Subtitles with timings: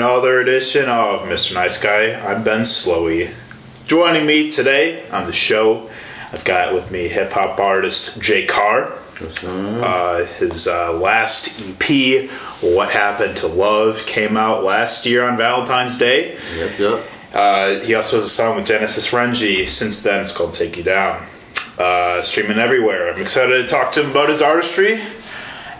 [0.00, 1.52] another edition of Mr.
[1.52, 2.14] Nice Guy.
[2.14, 3.34] I'm Ben Slowey.
[3.86, 5.90] Joining me today on the show,
[6.32, 8.98] I've got with me hip hop artist Jay Carr.
[9.44, 12.30] Uh, his uh, last EP,
[12.62, 16.38] What Happened to Love, came out last year on Valentine's Day.
[16.56, 17.06] Yep, yep.
[17.34, 19.68] Uh, he also has a song with Genesis Renji.
[19.68, 21.26] Since then, it's called Take You Down.
[21.78, 23.12] Uh, streaming everywhere.
[23.12, 24.98] I'm excited to talk to him about his artistry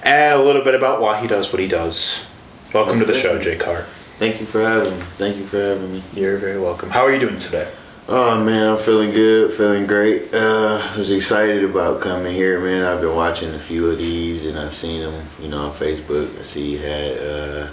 [0.05, 2.29] and a little bit about why he does what he does.
[2.75, 3.87] Welcome to the show, Jay Carr.
[4.21, 5.05] Thank you for having me.
[5.17, 6.03] Thank you for having me.
[6.13, 6.91] You're very welcome.
[6.91, 7.67] How are you doing today?
[8.07, 10.35] Oh man, I'm feeling good, feeling great.
[10.35, 12.85] Uh, I was excited about coming here, man.
[12.85, 16.39] I've been watching a few of these, and I've seen them, you know, on Facebook.
[16.39, 17.71] I see you had uh,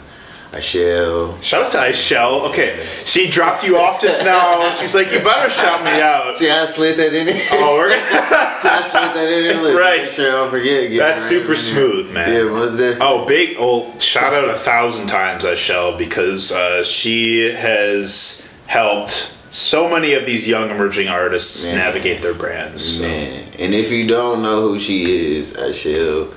[0.53, 1.39] a shell.
[1.41, 2.49] Shout out to Ishel.
[2.49, 4.69] Okay, she dropped you off just now.
[4.71, 6.35] She's like, you better shout me out.
[6.37, 7.27] See, I slid that in.
[7.51, 8.01] Oh, we're gonna.
[8.57, 10.09] See, I slid that in Right.
[10.09, 10.89] I don't forget.
[10.89, 11.55] Get That's super right there.
[11.57, 12.33] smooth, man.
[12.33, 12.97] Yeah, was that?
[13.01, 13.57] Oh, big!
[13.59, 20.25] Well, shout out a thousand times, Ishel, because uh, she has helped so many of
[20.25, 21.77] these young emerging artists Man.
[21.77, 22.97] navigate their brands.
[22.97, 26.33] So- Man, and if you don't know who she is, I Ashell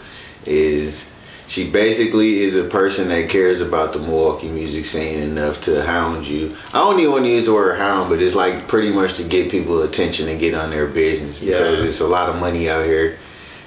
[0.46, 1.12] is
[1.50, 6.24] she basically is a person that cares about the Milwaukee music scene enough to hound
[6.24, 6.56] you.
[6.68, 9.24] I don't even want to use the word hound, but it's like pretty much to
[9.24, 11.84] get people attention and get on their business because Yeah.
[11.84, 13.18] it's a lot of money out here.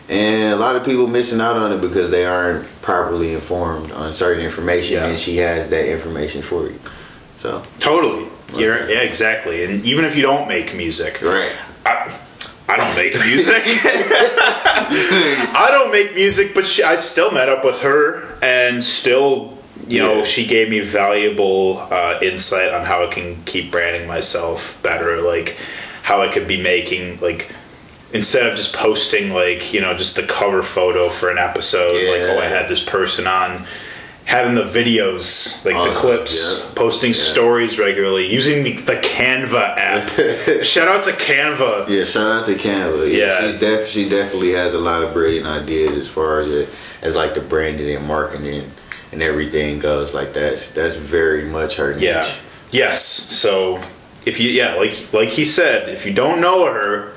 [0.08, 4.14] And a lot of people missing out on it because they aren't properly informed on
[4.14, 5.08] certain information, Yeah.
[5.08, 6.80] and she has that information for you.
[7.42, 8.28] So, Totally.
[8.56, 9.66] Yeah, exactly.
[9.66, 11.52] And even if you don't make music, right.
[11.86, 12.10] I,
[12.74, 13.64] I don't make music.
[15.56, 19.58] I don't make music, but she, I still met up with her and still,
[19.88, 20.24] you know, Yeah.
[20.24, 25.58] she gave me valuable uh, insight on how I can keep branding myself better, like
[26.04, 27.52] how I could be making like
[28.14, 32.22] instead of just posting like you know just the cover photo for an episode, like
[32.30, 33.66] oh I had this person on.
[34.26, 36.72] Having the videos, like the clips, yeah.
[36.76, 40.10] posting stories regularly, using the, the Canva app.
[40.64, 41.90] Shout out to Canva.
[41.90, 43.12] Yeah, shout out to Canva.
[43.12, 43.42] Yeah, Yeah.
[43.52, 46.70] she's def she definitely has a lot of brilliant ideas as far as it,
[47.02, 48.70] as like the branding and marketing
[49.12, 50.14] and everything goes.
[50.14, 52.04] Like that's that's very much her niche.
[52.04, 52.28] Yeah.
[52.72, 53.04] Yes.
[53.04, 53.80] So
[54.26, 57.12] if you yeah, like like he said, if you don't know her,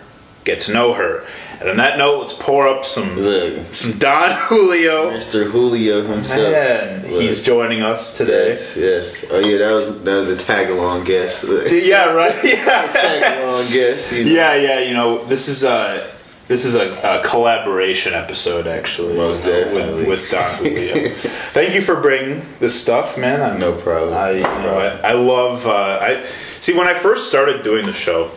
[0.44, 1.24] get to know her.
[1.60, 5.10] And on that note, let's pour up some Look, some Don Julio.
[5.10, 5.50] Mr.
[5.50, 6.52] Julio himself.
[6.52, 8.50] Man, he's joining us today.
[8.50, 9.24] Yes, yes.
[9.30, 11.44] Oh yeah, that was that was a tag along guest.
[11.70, 12.34] Yeah, right.
[12.44, 12.86] Yeah.
[12.92, 14.12] tag along guest.
[14.12, 14.30] You know.
[14.32, 16.06] Yeah, yeah, you know, this is a
[16.48, 20.04] this is a, a collaboration episode actually Most you know, definitely.
[20.06, 21.08] with, with Don Julio.
[21.54, 23.40] Thank you for bringing this stuff, man.
[23.40, 24.14] I'm, No problem.
[24.14, 25.66] I, you No know, I, I love.
[25.66, 26.24] Uh, I
[26.60, 28.30] see when I first started doing the show.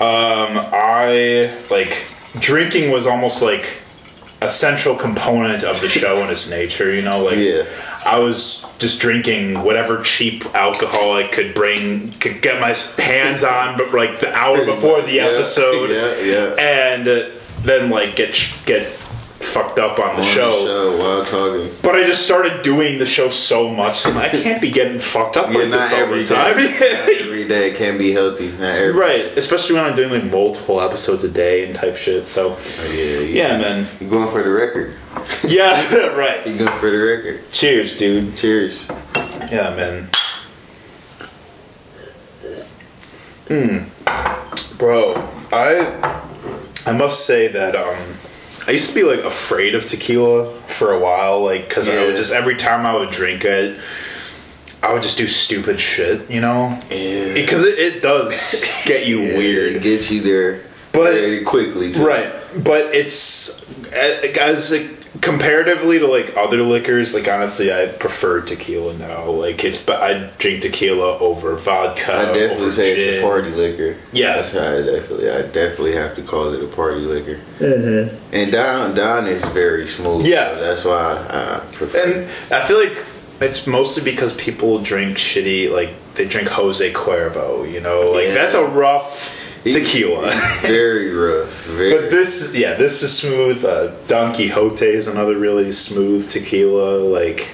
[0.00, 2.06] Um, I like
[2.40, 3.80] drinking was almost like
[4.40, 6.92] a central component of the show in its nature.
[6.92, 7.64] You know, like Yeah.
[8.04, 13.78] I was just drinking whatever cheap alcohol I could bring, could get my hands on,
[13.78, 16.54] but like the hour before the Yeah, episode, yeah, yeah.
[16.92, 17.30] and uh,
[17.62, 18.36] then like get
[18.66, 18.86] get
[19.44, 20.50] fucked up on the On show.
[20.96, 21.70] the show.
[21.82, 25.36] But I just started doing the show so much, and I can't be getting fucked
[25.36, 26.56] up Yeah, like this all every the time.
[26.56, 27.18] day.
[27.20, 28.50] Every day can be healthy.
[28.94, 32.26] Right, especially when I'm doing like multiple episodes a day and type shit.
[32.26, 33.86] So, Oh, yeah, yeah, man.
[34.00, 34.94] You going for the record?
[35.46, 36.44] Yeah, right.
[36.46, 37.40] You going for the record?
[37.52, 38.36] Cheers, dude.
[38.36, 38.86] Cheers.
[39.50, 40.08] Yeah, man.
[43.48, 43.78] Hmm.
[44.78, 45.14] Bro,
[45.52, 46.24] I
[46.86, 47.96] I must say that um
[48.66, 52.16] I used to be like afraid of tequila for a while, like because I would
[52.16, 53.78] just every time I would drink it,
[54.82, 56.68] I would just do stupid shit, you know?
[56.90, 57.34] Yeah.
[57.34, 59.72] Because it, it does get you Yeah, weird.
[59.76, 61.92] It gets you there But- very quickly.
[61.92, 62.06] Too.
[62.06, 62.32] Right,
[62.62, 64.88] but it's as a,
[65.24, 67.14] comparatively to like other liquors.
[67.14, 69.30] Like honestly, I prefer tequila now.
[69.30, 72.12] Like it's, but I drink tequila over vodka.
[72.12, 73.96] I definitely over say it's a party liquor.
[74.12, 74.36] Yeah.
[74.36, 75.30] that's how I definitely.
[75.30, 77.40] I definitely have to call it a party liquor.
[78.32, 80.22] And Don Don is very smooth.
[80.22, 80.30] Mm-hmm.
[80.30, 80.54] Yeah.
[80.54, 81.98] so that's why I prefer.
[82.22, 83.04] And I feel like
[83.40, 85.70] it's mostly because people drink shitty.
[85.72, 87.70] Like they drink Jose Cuervo.
[87.70, 88.34] You know, like Yeah.
[88.34, 89.33] that's a rough
[89.72, 90.30] tequila.
[90.62, 91.64] very rough.
[91.66, 91.90] Very.
[91.92, 93.64] But this, yeah, this is smooth.
[93.64, 96.98] Uh, Don Quixote is another really smooth tequila.
[96.98, 97.50] Like,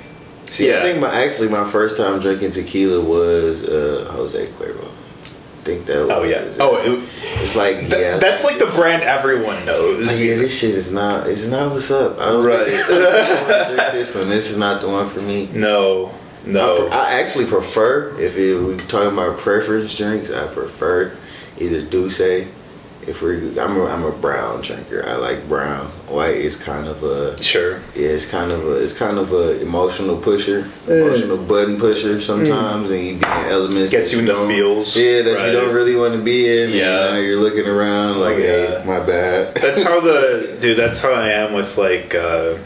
[0.47, 0.79] See, yeah.
[0.79, 4.85] I think my actually my first time drinking tequila was uh, Jose Cuervo.
[4.89, 6.01] I think that.
[6.01, 7.09] Was, oh yeah, oh, it,
[7.43, 8.17] it's like th- yeah.
[8.17, 10.07] that's like the brand everyone knows.
[10.07, 11.29] Like, yeah, this shit is not.
[11.29, 12.19] It's not what's up.
[12.19, 12.67] I don't Right.
[12.67, 14.29] think- I don't drink this one.
[14.31, 15.49] This is not the one for me.
[15.53, 16.07] No,
[16.47, 16.77] I, no.
[16.89, 20.31] pre- I actually prefer if it, we talking about preference drinks.
[20.33, 21.15] I prefer
[21.61, 22.47] either D'ussé
[23.07, 25.03] if we're I'm a, I'm a brown drinker.
[25.07, 25.87] I like brown.
[26.07, 27.81] White is kind of a Sure.
[27.97, 32.91] yeah, it's kind of a it's kind of a emotional pusher, emotional button pusher sometimes,
[32.91, 35.47] and you get in elements Gets you in the don't- feels, Yeah, that right.
[35.47, 36.71] you don't really want to be in.
[36.71, 37.07] Yeah.
[37.07, 38.81] and now you're looking around like, Oh, yeah.
[38.81, 39.55] hey, my bad.
[39.63, 40.77] That's how the dude.
[40.77, 42.59] That's how I am with like uh,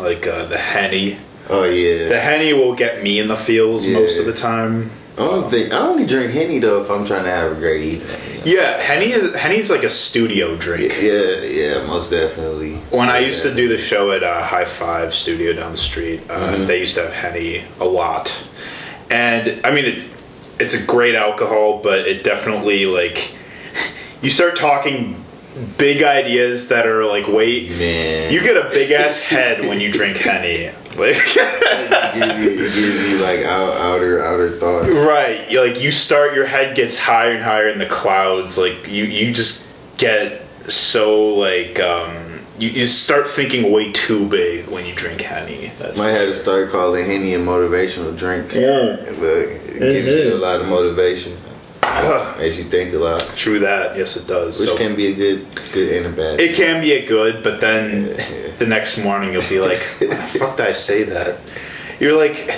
[0.00, 1.18] like uh, the henny.
[1.50, 2.08] oh yeah.
[2.08, 3.98] The henny will get me in the feels Yeah.
[3.98, 4.90] most of the time.
[5.22, 7.82] I don't think I only drink henny though if I'm trying to have a great
[7.82, 8.16] evening.
[8.46, 8.62] you know?
[8.62, 9.12] Yeah, henny.
[9.12, 10.92] Is, henny's like a studio drink.
[11.00, 12.74] Yeah, yeah, most definitely.
[12.90, 16.20] When I used to do the show at uh, High Five Studio down the street,
[16.28, 16.66] uh, Mm-hmm.
[16.66, 18.26] they used to have henny a lot,
[19.10, 20.08] and I mean it,
[20.58, 23.34] it's a great alcohol, but it definitely like
[24.22, 25.16] you start talking
[25.76, 28.32] big ideas that are like wait, Man.
[28.32, 30.70] you get a big ass head when you drink henny.
[30.96, 34.88] Like, it give you, it give you like out, outer outer thoughts.
[34.90, 38.58] right, like you start, your head gets higher and higher in the clouds.
[38.58, 39.66] Like you, you just
[39.96, 45.72] get so like um, you, you start thinking way too big when you drink henny.
[45.78, 48.52] That's Might have to start calling henny a motivational drink.
[48.52, 48.96] Yeah.
[48.96, 51.32] but it gives you a lot of motivation.
[52.38, 53.96] Makes you think a lot, true that.
[53.96, 54.58] Yes, it does.
[54.60, 56.40] which So- can be a good good and a bad.
[56.40, 58.24] it can be a good, but then Yeah.
[58.58, 61.36] the next morning you'll be like, "Why fuck did I say that?"
[62.00, 62.54] You're like,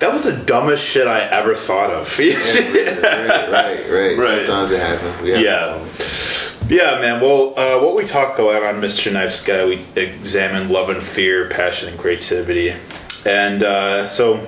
[0.00, 4.46] "That was the dumbest shit I ever thought of." Yeah, right, right, right, Right.
[4.46, 5.22] Sometimes it happens.
[5.22, 5.66] We have Yeah.
[5.66, 6.52] problems.
[6.68, 7.20] Yeah, man.
[7.20, 9.10] Well, uh, what we talk about on Mr.
[9.10, 12.74] Nice Guy, we examine love and fear, passion and creativity,
[13.24, 14.40] and uh, so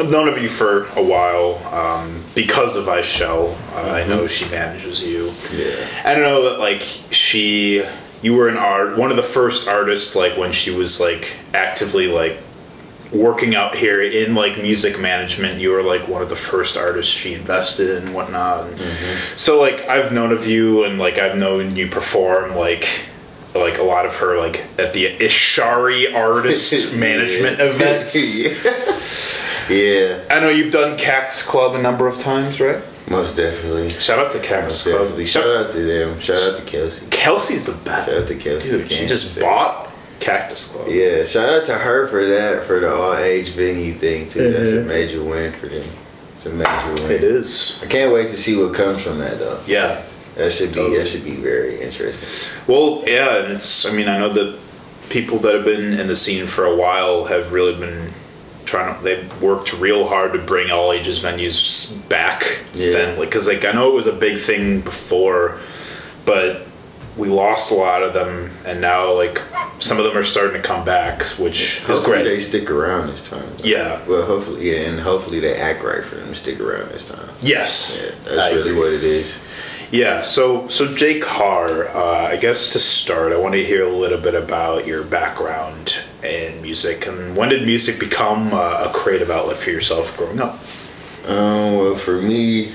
[0.00, 3.56] I've known of you for a while um, because of Ice Shell.
[3.74, 5.30] Uh, I know she manages you.
[5.52, 5.86] Yeah.
[6.04, 7.84] I don't know that like she,
[8.22, 12.06] you were an art, one of the first artists like when she was like actively
[12.06, 12.38] like
[13.12, 15.60] working out here in like music management.
[15.60, 18.68] You were like one of the first artists she invested in and whatnot.
[18.68, 18.80] And
[19.36, 23.06] So like I've known of you and like I've known you perform like
[23.54, 28.14] like a lot of her like at the Ishari artist management events.
[28.64, 29.39] yeah,
[29.70, 32.82] I know you've done Cactus Club a number of times, right?
[33.08, 33.88] most definitely.
[33.90, 34.98] Shout out to Cactus Most Club.
[35.00, 35.24] definitely.
[35.24, 36.20] Shout out to them.
[36.20, 37.06] Shout out to Kelsey.
[37.10, 38.08] Kelsey's the best.
[38.08, 38.70] Shout out to Kelsey.
[38.70, 39.40] Dude, she just say.
[39.40, 39.90] bought
[40.20, 40.86] Cactus Club.
[40.88, 44.52] Yeah, shout out to her for that for the all age venue thing too.
[44.52, 44.86] That's a Mhm.
[44.86, 45.82] major win for them.
[46.36, 47.10] It's a major win.
[47.10, 47.78] It is.
[47.82, 49.58] I can't wait to see what comes from that though.
[49.66, 50.02] Yeah.
[50.36, 50.98] That should be Totally.
[50.98, 52.28] that should be very interesting.
[52.68, 53.84] Well, yeah, and it's.
[53.86, 54.54] I mean, I know that
[55.08, 58.12] people that have been in the scene for a while have really been
[58.70, 59.02] trying to.
[59.02, 62.64] They've worked real hard to bring all ages venues back.
[62.72, 62.92] Yeah.
[62.92, 65.58] Then, like, because like I know it was a big thing before,
[66.24, 66.66] but
[67.16, 69.42] we lost a lot of them, and now like
[69.80, 72.24] some of them are starting to come back, which is great.
[72.24, 73.44] they stick around this time.
[73.58, 73.64] though.
[73.64, 74.00] Yeah.
[74.06, 77.28] Well, hopefully, yeah, and hopefully they act right for them to stick around this time.
[77.42, 78.00] yes.
[78.00, 78.80] Yeah, that's I really agree.
[78.80, 79.42] what it is.
[79.90, 83.90] Yeah, so so Jay Carr, uh, I guess to start, I want to hear a
[83.90, 89.30] little bit about your background in music and when did music become uh, a creative
[89.30, 90.58] outlet for yourself growing up?
[91.28, 92.72] Um, well, for me,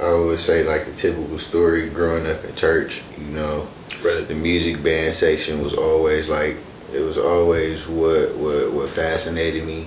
[0.00, 3.02] I would say like a typical story growing up in church.
[3.18, 3.68] You know,
[4.02, 4.26] Right.
[4.26, 6.56] the music band section was always like
[6.94, 9.86] it was always what what what fascinated me.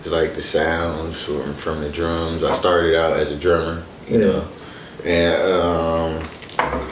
[0.00, 2.44] It was like the sounds from from the drums.
[2.44, 4.26] I started out as a drummer, you Yeah.
[4.26, 4.44] know,
[5.04, 6.28] and um,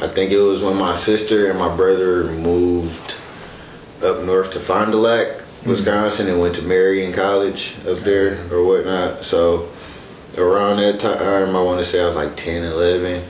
[0.02, 3.14] I think it was when my sister and my brother moved
[4.02, 8.64] up north to Fond du Lac, Wisconsin, and went to Marian College up there or
[8.64, 9.24] whatnot.
[9.24, 9.68] So
[10.38, 13.22] around that time, I want to say I was like 10, 11.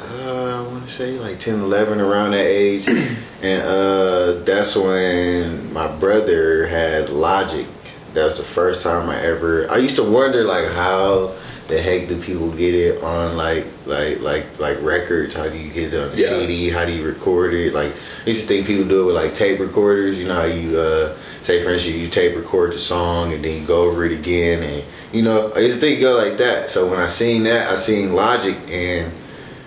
[0.00, 2.86] Uh, I want to say like 10, 11, around that age.
[3.42, 7.66] and uh, that's when my brother had Logic.
[8.14, 9.70] That was the first time I ever.
[9.70, 11.34] I used to wonder like how
[11.68, 15.34] the heck do people get it on like like like like records?
[15.34, 16.28] How do you get it on the Yeah.
[16.28, 16.70] CD?
[16.70, 17.74] How do you record it?
[17.74, 17.92] Like
[18.24, 20.18] I used to think people do it with like tape recorders.
[20.18, 23.60] You know how you uh, say for instance you tape record the song and then
[23.60, 24.82] you go over it again and
[25.12, 26.70] you know I used to think go like that.
[26.70, 29.12] So when I seen that, I seen Logic and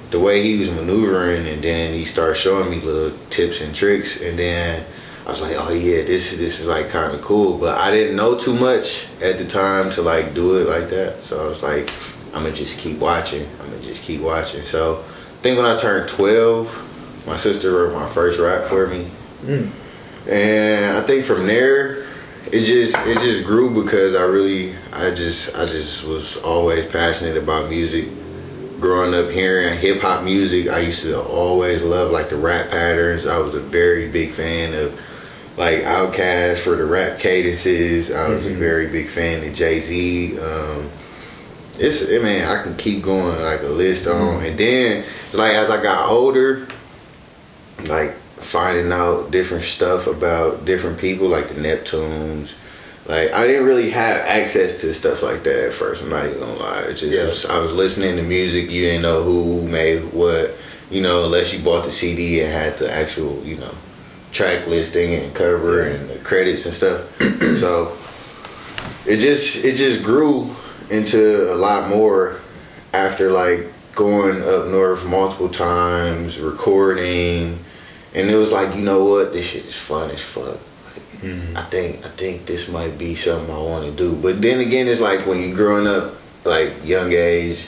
[0.09, 4.21] the way he was maneuvering and then he started showing me little tips and tricks
[4.21, 4.83] and then
[5.25, 8.15] I was like, oh yeah, this this is like kind of cool, but I didn't
[8.15, 11.23] know too much at the time to like do it like that.
[11.23, 11.91] So I was like,
[12.33, 13.45] I'm gonna just keep watching.
[13.59, 14.63] I'm gonna just keep watching.
[14.63, 19.07] So I think when I turned 12, my sister wrote my first rap for me,
[19.43, 19.69] mm.
[20.27, 22.07] and I think from there
[22.51, 27.37] it just it just grew because I really I just I just was always passionate
[27.37, 28.07] about music
[28.81, 33.27] growing up hearing hip hop music, I used to always love like the rap patterns.
[33.27, 34.99] I was a very big fan of
[35.61, 38.11] like Outkast for the rap cadences.
[38.11, 40.39] I was a very big fan of Jay Z.
[40.39, 40.89] Um,
[41.77, 45.69] it's I mean I can keep going like a list on, and then like as
[45.69, 46.67] I got older,
[47.87, 52.57] like finding out different stuff about different people, like the Neptunes.
[53.07, 56.01] Like I didn't really have access to stuff like that at first.
[56.01, 56.87] I'm not even gonna lie.
[56.93, 57.25] Just Yeah.
[57.25, 58.71] was, I was listening to music.
[58.71, 60.55] You didn't know who made what.
[60.89, 63.73] You know, unless you bought the CD and had the actual, you know,
[64.31, 67.15] track listing and cover and the credits and stuff.
[67.59, 67.97] so
[69.05, 70.55] it just it just grew
[70.89, 72.39] into a lot more
[72.93, 77.59] after like going up north multiple times, recording,
[78.13, 80.45] and it was like, you know what, this shit is fun as fuck.
[80.45, 81.57] Like, mm-hmm.
[81.57, 84.15] I think I think this might be something I want to do.
[84.15, 87.67] But then again, it's like when you're growing up, like young age,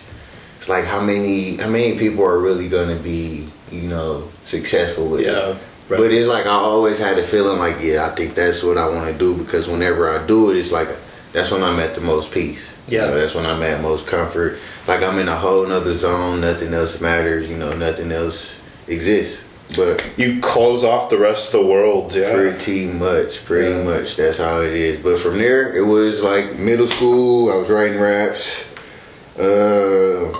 [0.57, 5.21] it's like how many how many people are really gonna be, you know, successful with
[5.21, 5.57] it.
[5.89, 5.97] Right.
[5.97, 8.87] But it's like I always had a feeling like, yeah, I think that's what I
[8.87, 10.87] want to do because whenever I do it, it's like
[11.33, 12.75] that's when I'm at the most peace.
[12.87, 13.07] You Yeah.
[13.07, 14.59] know, that's when I'm at most comfort.
[14.87, 16.41] Like I'm in a whole nother zone.
[16.41, 17.49] Nothing else matters.
[17.49, 19.43] You know, nothing else exists.
[19.75, 22.13] But You close off the rest of the world.
[22.15, 22.33] Yeah.
[22.33, 23.83] pretty much, pretty Yeah.
[23.83, 24.99] much, that's how it is.
[25.01, 27.51] But from there, it was like middle school.
[27.51, 28.65] I was writing raps.
[29.39, 30.31] Uh,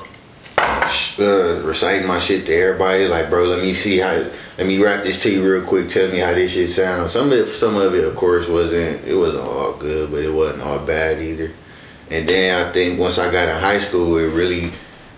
[1.19, 3.07] uh, reciting my shit to everybody.
[3.07, 4.29] Like, bro, let me see how.
[4.57, 5.89] Let me rap this to you real quick.
[5.89, 7.11] Tell me how this shit sounds.
[7.11, 9.03] Some of it, some of it, of course, wasn't.
[9.05, 11.51] It wasn't all good, but it wasn't all bad either.
[12.11, 14.71] And then I think once I got in high school, it really,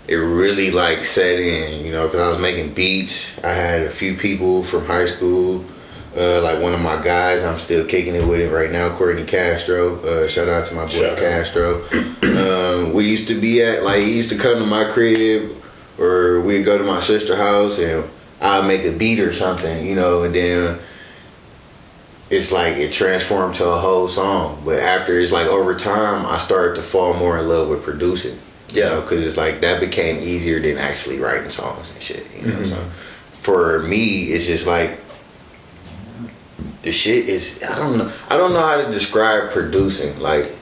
[0.08, 1.86] it really like set in.
[1.86, 3.44] You know, because I was making beats.
[3.44, 5.66] I had a few people from high school.
[6.18, 9.26] Uh, like one of my guys, I'm still kicking it with it right now, Courtney
[9.26, 10.00] Castro.
[10.00, 11.18] Uh, shout out to my boy Shout.
[11.18, 11.84] Castro.
[12.24, 15.52] um, we used to be at like he used to come to my crib,
[15.98, 18.04] or we'd go to my sister's house and
[18.42, 20.80] I'd make a beat or something, you know, and then
[22.30, 24.62] it's like it transformed to a whole song.
[24.66, 28.38] But after it's like over time, I started to fall more in love with producing.
[28.74, 28.90] You Yeah.
[28.90, 32.26] know, because it's like that became easier than actually writing songs and shit.
[32.36, 32.90] You know, so mm-hmm.
[33.42, 35.00] for me, it's just like
[36.82, 40.56] the shit is I don't know I don't know how to describe producing like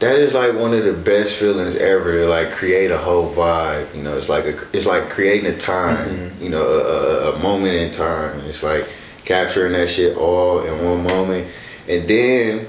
[0.00, 3.94] that is like one of the best feelings ever to like create a whole vibe
[3.94, 7.38] you know it's like a, it's like creating a time you know a, a, a
[7.42, 8.86] moment in time and it's like
[9.24, 11.46] capturing that shit all in one moment
[11.88, 12.66] and then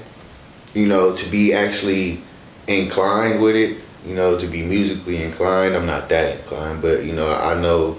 [0.74, 2.20] you know to be actually
[2.68, 7.12] inclined with it you know to be musically inclined i'm not that inclined but you
[7.12, 7.96] know i know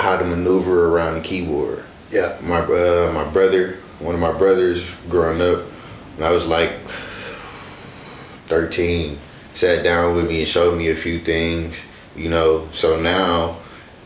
[0.00, 2.36] how to maneuver around the keyboard Yeah.
[2.42, 5.64] my uh, my brother, one of my brothers, growing up,
[6.16, 6.70] when I was like
[8.48, 9.18] thirteen,
[9.52, 11.88] sat down with me and showed me a few things.
[12.16, 13.56] You know, so now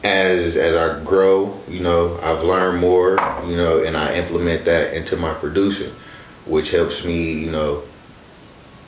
[0.04, 3.12] as as I grow, you know, I've learned more.
[3.46, 5.92] You know, and I implement that into my producing,
[6.46, 7.32] which helps me.
[7.32, 7.82] You know.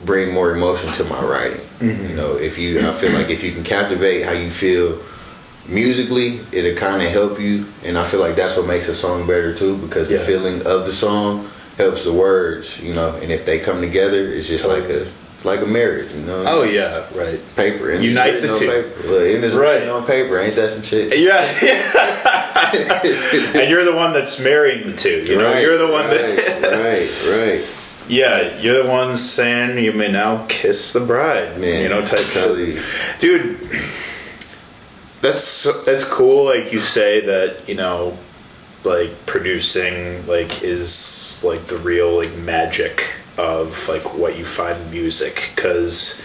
[0.03, 1.57] Bring more emotion to my writing.
[1.57, 2.09] Mm-hmm.
[2.09, 4.99] You know, if you, I feel like if you can captivate how you feel
[5.67, 9.25] musically it'll kind of help you and i feel like that's what makes a song
[9.25, 11.47] better too because the feeling of the song
[11.77, 15.05] helps the words you know and if they come together it's just like a
[15.45, 17.05] like a marriage you know Oh yeah.
[17.15, 17.39] Right.
[17.55, 18.67] paper and Unite the two.
[18.67, 19.07] paper.
[19.07, 19.87] Look, and it's Right.
[19.87, 21.39] on paper ain't that some shit Yeah.
[23.59, 25.23] and you're the one that's marrying the two.
[25.23, 26.61] You know, Right, you're the one right, that.
[26.63, 27.67] right right
[28.07, 31.59] Yeah, you're the one saying you may now kiss the bride.
[31.59, 32.79] man you know, type shit.
[33.19, 33.57] dude
[35.21, 38.15] that's that's cool like you say that you know
[38.83, 43.03] like producing like is like the real like magic
[43.37, 46.21] of like what you find in music because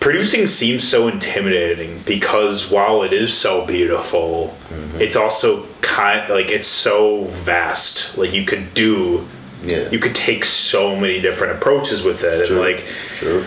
[0.00, 5.00] producing seems so intimidating because while it is so beautiful mm-hmm.
[5.00, 8.16] it's also kind like it's so vast.
[8.16, 9.26] Like you could do
[9.62, 9.88] yeah.
[9.90, 12.56] you could take so many different approaches with it True.
[12.56, 12.84] and like
[13.16, 13.44] true.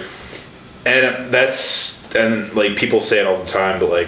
[0.85, 4.07] and that's and like people say it all the time but like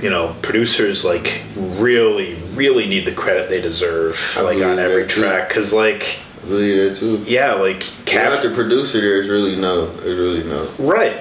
[0.00, 5.06] you know producers like really really need the credit they deserve I like on every
[5.06, 7.24] track because like Believe that too.
[7.26, 10.68] Yeah like without the producer there's really no there's really no.
[10.78, 11.20] Right.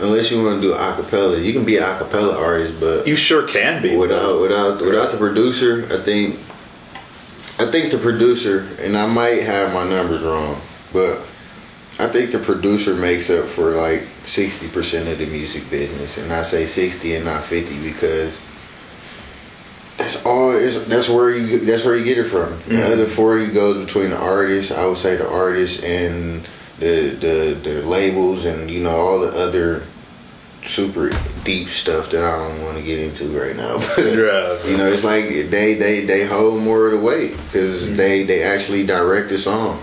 [0.00, 3.46] Unless you want to do acapella you can be an acapella artist but you sure
[3.46, 3.96] can be.
[3.96, 6.34] without without without the producer, I think
[7.56, 10.56] I think the producer, and I might have my numbers wrong,
[10.92, 11.18] but
[12.02, 16.32] I think the producer makes up for like sixty percent of the music business, and
[16.32, 18.43] I say sixty and not fifty because
[20.04, 20.52] that's all.
[20.52, 22.52] That's where you that's where you get it from.
[22.68, 24.70] The other forty goes between the artist.
[24.70, 26.42] I would say the artist and
[26.78, 29.82] the the the labels and you know all the other
[30.62, 31.10] super
[31.44, 33.80] deep stuff that I don't want to get into right now.
[33.98, 34.62] Yeah.
[34.66, 37.96] you know, it's like they they they hold more of the weight because mm-hmm.
[37.96, 39.82] they they actually direct the song,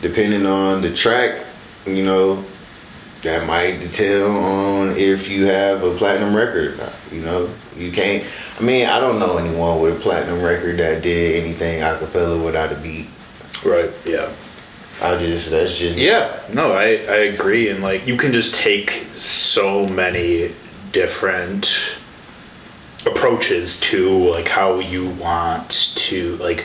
[0.00, 1.44] depending on the track.
[1.86, 2.44] You know,
[3.26, 6.94] that might detail on if you have a platinum record or not.
[7.10, 8.24] You know, you can't.
[8.58, 12.42] I mean, I don't know anyone with a platinum record that did anything a cappella
[12.42, 13.08] without a beat.
[13.64, 13.90] Right.
[14.06, 14.30] Yeah.
[15.02, 16.40] I just that's just Yeah.
[16.54, 20.52] No, I I agree, and like you can just take so many
[20.92, 21.98] different
[23.06, 26.64] approaches to like how you want to like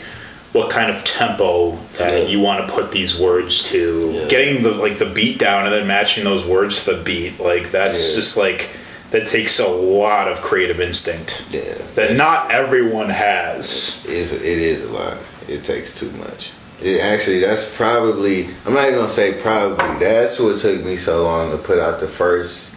[0.53, 2.25] what kind of tempo that Yeah.
[2.25, 4.27] you want to put these words to Yeah.
[4.27, 7.71] getting the like the beat down and then matching those words to the beat like
[7.71, 8.15] that's Yeah.
[8.17, 8.69] just like
[9.11, 11.61] that takes a lot of creative instinct yeah.
[11.95, 15.17] that not everyone has It's, it is a lot.
[15.47, 16.51] It takes too much.
[16.83, 18.47] It actually, that's probably.
[18.65, 19.99] I'm not even gonna say probably.
[19.99, 22.69] That's what took me so long to put out the first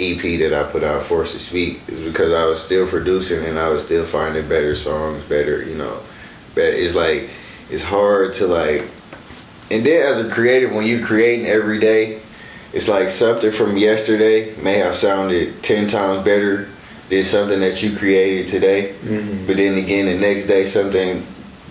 [0.00, 3.58] EP that I put out, Force to Speak, is because I was still producing and
[3.58, 5.98] I was still finding better songs, better, you know.
[6.56, 7.30] But it's like
[7.70, 8.82] it's hard to like.
[9.70, 12.20] And then as a creative, when you're creating every day,
[12.72, 16.68] it's like something from yesterday may have sounded ten times better
[17.08, 18.94] than something that you created today.
[19.02, 19.46] Mm-hmm.
[19.46, 21.22] But then again, the next day, something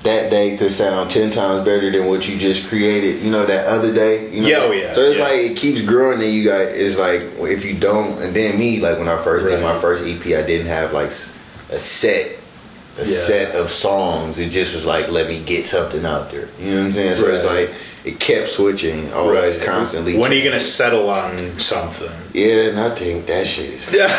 [0.03, 3.21] that day could sound ten times better than what you just created.
[3.21, 4.31] You know, that other day.
[4.31, 4.47] You know?
[4.47, 5.23] Yeah, oh, yeah, So it's yeah.
[5.23, 8.79] like it keeps growing, and you got it's like if you don't, and then me,
[8.79, 12.39] like when I first did my first EP, I didn't have like a set.
[12.97, 13.05] A Yeah.
[13.05, 14.39] set of songs.
[14.39, 16.47] It just was like, let me get something out there.
[16.61, 17.15] You know what I'm saying?
[17.15, 17.69] So it's like
[18.05, 19.65] it kept switching, always Right.
[19.65, 20.15] constantly.
[20.17, 24.15] when are you gonna settle on something Yeah, and I think that shit is yeah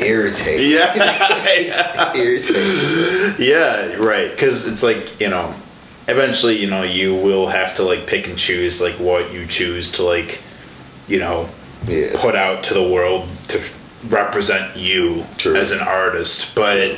[0.00, 0.70] irritating.
[0.70, 3.34] yeah irritating.
[3.38, 4.30] Yeah, right.
[4.30, 5.54] Because it's like you know,
[6.08, 9.92] eventually you know you will have to like pick and choose like what you choose
[9.92, 10.40] to like,
[11.06, 11.48] you know,
[11.86, 12.08] Yeah.
[12.14, 13.60] put out to the world to
[14.08, 15.54] represent you True.
[15.56, 16.54] as an artist.
[16.54, 16.96] But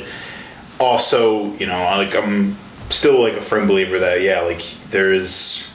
[0.83, 2.51] also, you know, like I'm
[2.89, 5.69] still like a firm believer that yeah, like there is,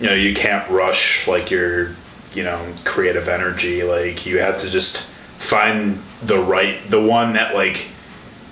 [0.00, 1.94] you know, you can't rush like your,
[2.34, 3.82] you know, creative energy.
[3.82, 7.88] Like you have to just find the right, the one that like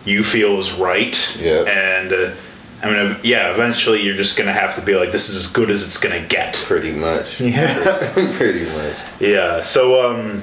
[0.05, 1.37] you feel is right.
[1.39, 1.63] Yeah.
[1.63, 2.35] And uh,
[2.83, 5.71] I mean, yeah, eventually you're just gonna have to be like, this is as good
[5.71, 6.63] as it's gonna get.
[6.67, 7.41] Pretty much.
[7.41, 8.13] Yeah.
[8.37, 8.97] Pretty much.
[9.21, 9.61] Yeah.
[9.61, 10.43] So um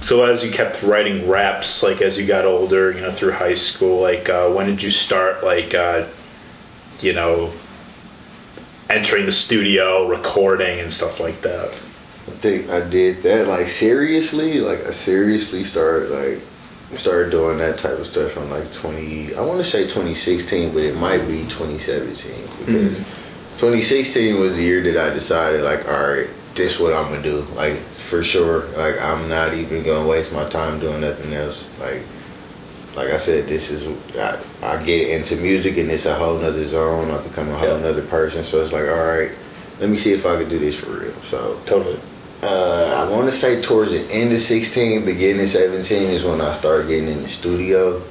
[0.00, 3.54] so as you kept writing raps like as you got older, you know, through high
[3.54, 6.06] school, like uh when did you start like uh
[7.00, 7.52] you know
[8.90, 11.68] entering the studio, recording and stuff like that?
[11.68, 14.60] I think I did that like seriously.
[14.60, 16.38] Like I seriously started like
[16.98, 19.34] started doing that type of stuff from like twenty.
[19.34, 24.40] I want to say twenty sixteen, but it might be twenty seventeen because twenty sixteen
[24.40, 27.40] was the year that I decided like, all right, this what I'm gonna do.
[27.56, 28.66] Like for sure.
[28.76, 31.64] Like I'm not even gonna waste my time doing nothing else.
[31.80, 32.02] Like.
[32.96, 36.64] Like I said, this is I, I get into music and it's a whole nother
[36.64, 37.10] zone.
[37.12, 37.80] I become a whole Yeah.
[37.80, 38.42] nother person.
[38.42, 39.30] So it's like, all right,
[39.78, 41.12] let me see if I can do this for real.
[41.30, 41.98] So Totally.
[42.42, 46.40] uh, I want to say towards the end of 16, beginning of 17 is when
[46.40, 48.02] I started getting in the studio.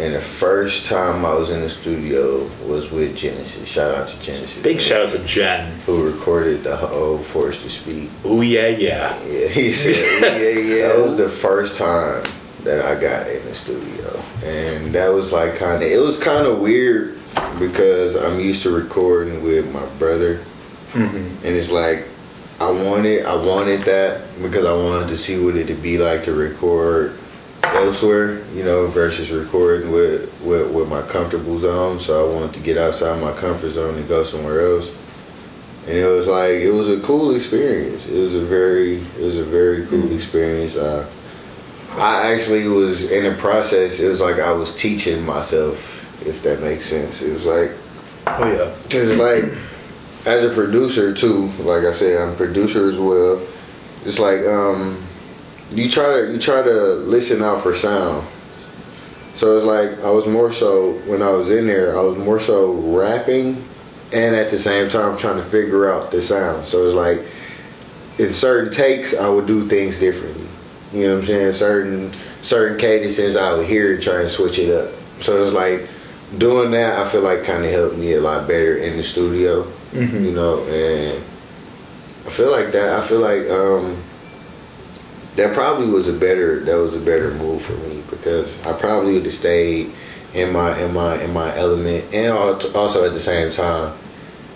[0.00, 3.68] And the first time I was in the studio was with Genesis.
[3.68, 4.62] Shout out to Genesis.
[4.62, 5.70] Big shout out to Jen.
[5.84, 8.08] Who recorded the whole Force to Speak.
[8.24, 9.22] Oh yeah, yeah.
[9.24, 10.88] Yeah, he said, yeah, yeah.
[10.88, 12.24] That was the first time
[12.64, 14.18] that I got in the studio.
[14.42, 17.18] And that was like kind of, it was kind of weird
[17.58, 20.36] because I'm used to recording with my brother.
[20.92, 21.46] Mm-hmm.
[21.46, 22.08] And it's like,
[22.58, 26.32] I wanted, I wanted that because I wanted to see what it'd be like to
[26.32, 27.19] record
[27.64, 32.00] elsewhere, you know, versus recording with, with, with my comfortable zone.
[32.00, 34.88] So I wanted to get outside my comfort zone and go somewhere else.
[35.86, 38.06] And it was like it was a cool experience.
[38.08, 40.76] It was a very it was a very cool experience.
[40.76, 41.08] Uh,
[41.96, 43.98] I actually was in the process.
[43.98, 47.22] It was like I was teaching myself, if that makes sense.
[47.22, 47.70] It was like
[48.26, 48.72] Oh yeah.
[48.82, 49.44] because like
[50.26, 53.40] as a producer too, like I said, I'm a producer as well.
[54.04, 55.02] It's like um,
[55.70, 58.26] you try to you try to listen out for sound.
[59.34, 62.40] So it's like I was more so when I was in there, I was more
[62.40, 63.56] so rapping,
[64.12, 66.66] and at the same time trying to figure out the sound.
[66.66, 67.18] So it's like
[68.18, 70.46] in certain takes, I would do things differently.
[70.92, 71.52] You know what I'm saying?
[71.52, 74.90] Certain certain cadences, I would hear and try and switch it up.
[75.20, 75.88] So it's like
[76.38, 76.98] doing that.
[76.98, 79.66] I feel like kind of helped me a lot better in the studio.
[80.24, 82.98] You know, and I feel like that.
[82.98, 83.96] I feel like um,
[85.40, 89.14] that probably was a better that was a better move for me because I probably
[89.14, 89.90] would have stayed
[90.34, 92.04] in my in my in my element.
[92.12, 92.30] And
[92.76, 93.96] also at the same time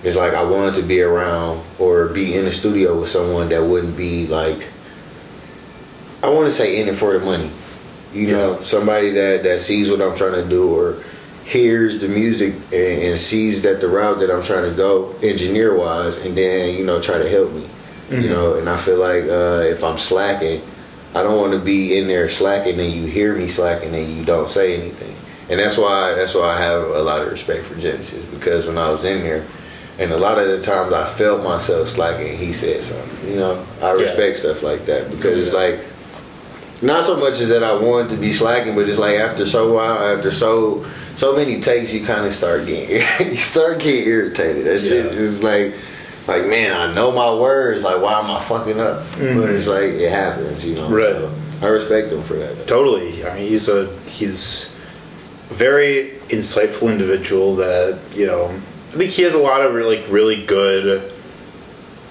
[0.02, 3.62] it's like I wanted to be around or be in the studio with someone that
[3.62, 4.68] wouldn't be like
[6.22, 7.50] I want to say in it for the money.
[8.12, 11.02] You know somebody that that sees what I'm trying to do or
[11.46, 15.74] hears the music and, and sees that the route that I'm trying to go engineer
[15.78, 17.66] wise and then you know try to help me.
[18.10, 20.60] You know, and I feel like uh, if I'm slacking,
[21.14, 24.24] I don't want to be in there slacking and you hear me slacking and you
[24.24, 25.14] don't say anything.
[25.50, 28.78] And that's why that's why I have a lot of respect for Genesis because when
[28.78, 29.44] I was in there,
[30.00, 33.30] and a lot of the times I felt myself slacking, he said something.
[33.30, 34.02] You know, I Yeah.
[34.02, 35.80] respect stuff like that because it's like
[36.82, 39.72] not so much as that I wanted to be slacking, but it's like after so
[39.74, 42.90] while, after so so many takes, you kind of start getting
[43.30, 44.64] you start getting irritated.
[44.66, 45.20] That shit Yeah.
[45.20, 45.74] is like
[46.26, 47.82] like man, I know my words.
[47.82, 49.02] Like why am I fucking up?
[49.02, 49.40] Mm-hmm.
[49.40, 50.88] But it's like it happens, you know.
[50.88, 51.12] Right.
[51.12, 51.30] So
[51.62, 52.66] I respect him for that.
[52.66, 53.24] Totally.
[53.26, 54.74] I mean, he's a he's
[55.50, 58.46] a very insightful individual that you know.
[58.46, 61.10] I think he has a lot of really, like really good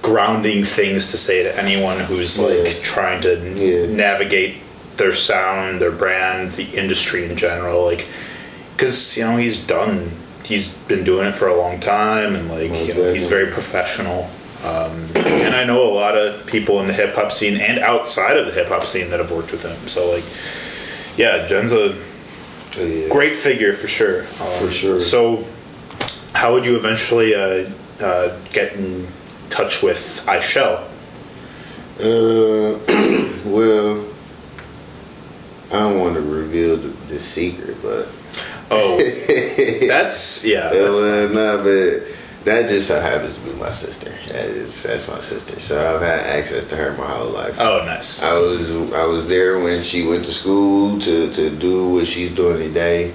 [0.01, 2.83] grounding things to say to anyone who's like Yeah.
[2.83, 3.87] trying to Yeah.
[3.95, 4.55] navigate
[4.97, 7.85] their sound, their brand, the industry in general.
[7.85, 8.05] Like,
[8.75, 10.11] because you know he's done.
[10.43, 14.29] He's been doing it for a long time, and like you know, he's very professional.
[14.65, 18.37] Um, and I know a lot of people in the hip hop scene and outside
[18.37, 19.75] of the hip hop scene that have worked with him.
[19.89, 20.23] So like,
[21.17, 21.95] yeah, Jen's a
[22.77, 23.09] Yeah.
[23.09, 24.21] great figure for sure.
[24.21, 24.99] Um, For sure.
[24.99, 25.43] So,
[26.33, 27.69] how would you eventually uh,
[28.01, 29.05] uh, get in
[29.49, 30.87] touch with I Shell?
[31.99, 32.79] Uh,
[33.45, 34.03] well,
[35.71, 38.07] I don't want to reveal the, the secret, but
[38.71, 38.97] Oh,
[39.87, 40.69] that's yeah.
[40.69, 40.97] That's,
[41.33, 44.09] no, but that just so happens to be my sister.
[44.33, 45.59] That is that's my sister.
[45.59, 47.59] So I've had access to her my whole life.
[47.59, 48.21] oh, nice.
[48.21, 52.33] I was I was there when she went to school to, to do what she's
[52.35, 53.13] doing today.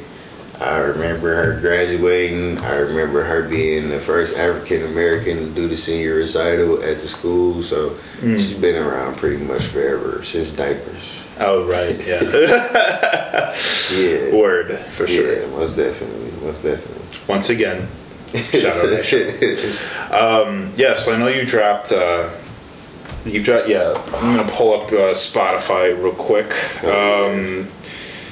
[0.61, 2.59] I remember her graduating.
[2.59, 7.07] I remember her being the first African American to do the senior recital at the
[7.09, 7.63] school.
[7.63, 7.91] So
[8.21, 8.35] Mm.
[8.37, 11.25] she's been around pretty much forever since diapers.
[11.39, 11.95] Oh, right.
[12.05, 12.21] Yeah.
[13.99, 15.33] Yeah, Word for sure.
[15.41, 17.19] yeah, most definitely, most definitely.
[17.29, 17.87] Once again,
[18.35, 19.31] shout out Shell.
[20.45, 21.93] Um, yeah, so I know you dropped.
[21.93, 22.29] Uh,
[23.25, 23.69] you dropped.
[23.69, 26.51] Yeah, I'm gonna pull up uh, Spotify real quick.
[26.85, 27.67] Um,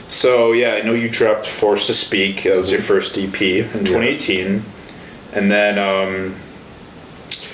[0.09, 3.85] so yeah, I know you dropped "Forced to Speak." That was your first EP in
[3.85, 4.63] 2018,
[5.35, 6.35] and then um,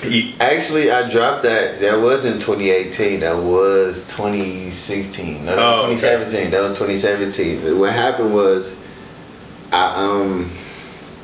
[0.03, 1.79] you, Actually, I dropped that.
[1.79, 3.21] That was in 2018.
[3.21, 5.45] That was 2016.
[5.45, 6.51] No, that Oh, was 2017.
[6.51, 7.79] That was 2017.
[7.79, 8.75] What happened was,
[9.71, 10.51] I um,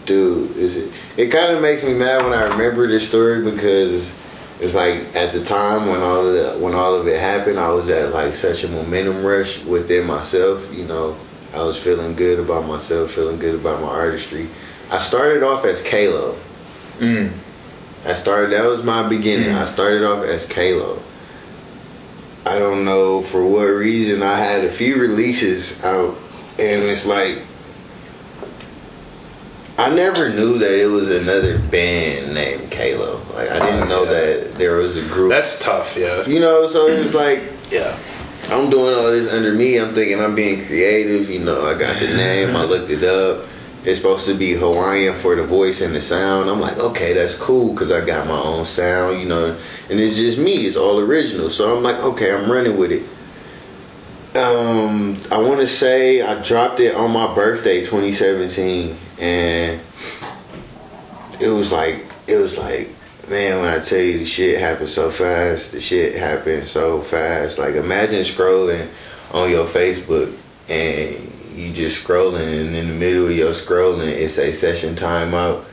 [0.05, 0.93] dude, is it?
[1.17, 4.11] It kind of makes me mad when I remember this story because
[4.59, 7.71] it's like at the time when all of the, when all of it happened, I
[7.71, 10.73] was at like such a momentum rush within myself.
[10.75, 11.15] You know,
[11.53, 14.47] I was feeling good about myself, feeling good about my artistry.
[14.91, 16.33] I started off as Kalo.
[16.99, 17.31] mm,
[18.05, 18.51] I started.
[18.51, 19.51] That was my beginning.
[19.51, 20.99] I started off as Kalo.
[22.45, 24.23] I don't know for what reason.
[24.23, 26.15] I had a few releases out,
[26.57, 27.37] and it's like
[29.79, 33.21] I never knew that it was another band named Kalo.
[33.33, 35.29] Like I didn't know that there was a group.
[35.29, 35.95] that's tough.
[35.97, 36.25] Yeah.
[36.25, 36.67] you know.
[36.67, 37.97] So it's like Yeah.
[38.51, 39.77] I'm doing all this under me.
[39.77, 41.29] I'm thinking I'm being creative.
[41.29, 42.55] You know, I got the name.
[42.55, 43.45] I looked it up.
[43.85, 46.49] It's supposed to be Hawaiian for the voice and the sound.
[46.49, 49.21] I'm like, okay, that's cool because I got my own sound.
[49.21, 49.57] You know,
[49.89, 50.65] and it's just me.
[50.65, 51.49] It's all original.
[51.49, 53.03] So I'm like, okay, I'm running with it.
[54.35, 59.81] Um, I want to say I dropped it on my birthday, 2017, and
[61.41, 62.89] it was like, it was like,
[63.27, 67.57] man, when I tell you the shit happened so fast, the shit happened so fast.
[67.57, 68.87] Like imagine scrolling
[69.33, 70.31] on your Facebook
[70.69, 71.15] and
[71.57, 75.65] you just scrolling, and in the middle of your scrolling, it say session timeout,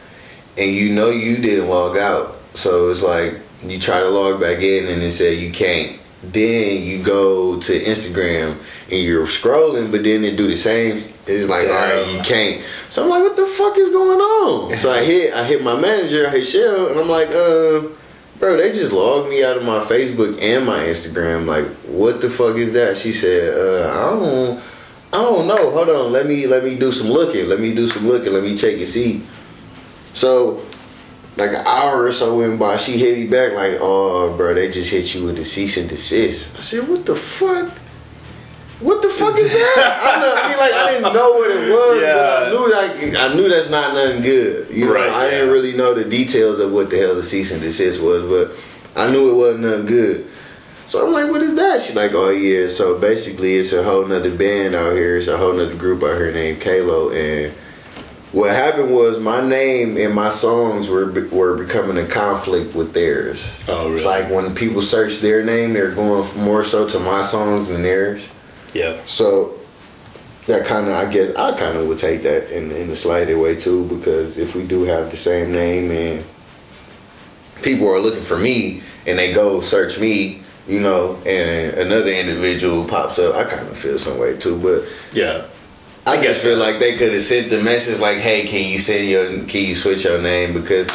[0.57, 2.37] and you know you didn't log out.
[2.55, 6.01] So it's like you try to log back in, and it said you can't.
[6.33, 8.57] Then you go to Instagram
[8.91, 10.97] and you're scrolling, but then it do the same.
[11.27, 12.63] It's like, all right, you can't.
[12.91, 14.77] So I'm like, what the fuck is going on?
[14.79, 17.89] So I hit, I hit my manager, I hit Shell, and I'm like, uh,
[18.39, 21.47] bro, they just logged me out of my Facebook and my Instagram.
[21.47, 22.97] Like, what the fuck is that?
[22.97, 24.59] She said, uh, I don't,
[25.13, 25.71] I don't know.
[25.71, 27.49] Hold on, let me, let me do some looking.
[27.49, 28.33] Let me do some looking.
[28.33, 29.23] Let me check and see.
[30.15, 30.65] So,
[31.37, 34.71] like an hour or so went by, she hit me back like, "Oh, bro, they
[34.71, 37.73] just hit you with a cease and desist." I said, "What the fuck?
[38.81, 41.71] What the fuck is that?" I, know, I mean, like I didn't know what it
[41.71, 44.71] was, but I knew like I knew that's not nothing good.
[44.71, 47.53] You know, Right, I didn't really know the details of what the hell the cease
[47.53, 50.27] and desist was, but I knew it wasn't nothing good.
[50.87, 51.81] So I'm like, what is that?
[51.81, 52.69] She's like, oh yeah.
[52.69, 55.19] So basically, it's a whole nother band out here.
[55.19, 57.11] It's a whole nother group out here named Kalo.
[57.11, 57.53] And
[58.37, 63.43] what happened was my name and my songs were were becoming a conflict with theirs.
[63.67, 64.05] Oh, It's really?
[64.05, 68.29] like when people search their name, they're going more so to my songs than theirs.
[68.75, 68.95] Yeah.
[69.07, 69.55] So
[70.45, 73.39] that kind of, I guess, I kind of would take that in in a slighted
[73.39, 76.23] way too, because if we do have the same name and
[77.63, 82.85] people are looking for me and they go search me, you know, and another individual
[82.85, 84.59] pops up, I kind of feel some way too.
[84.59, 84.85] But
[85.17, 85.47] Yeah.
[86.07, 89.09] I just feel like they could have sent the message like, "Hey, can you send
[89.09, 90.89] your can you switch your name?" Because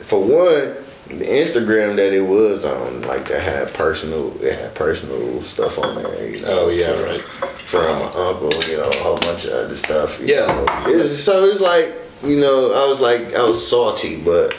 [0.00, 0.74] for one,
[1.08, 6.02] the Instagram that it was on, like that had personal, it had personal stuff on
[6.02, 6.28] there.
[6.28, 7.20] You know, Oh, yeah, from, right.
[7.20, 10.20] From my uncle, you know, a whole bunch of other stuff.
[10.20, 10.46] Yeah.
[10.46, 10.66] know.
[10.86, 11.94] It's, so it's like
[12.24, 14.56] you know, I was like, I was salty, but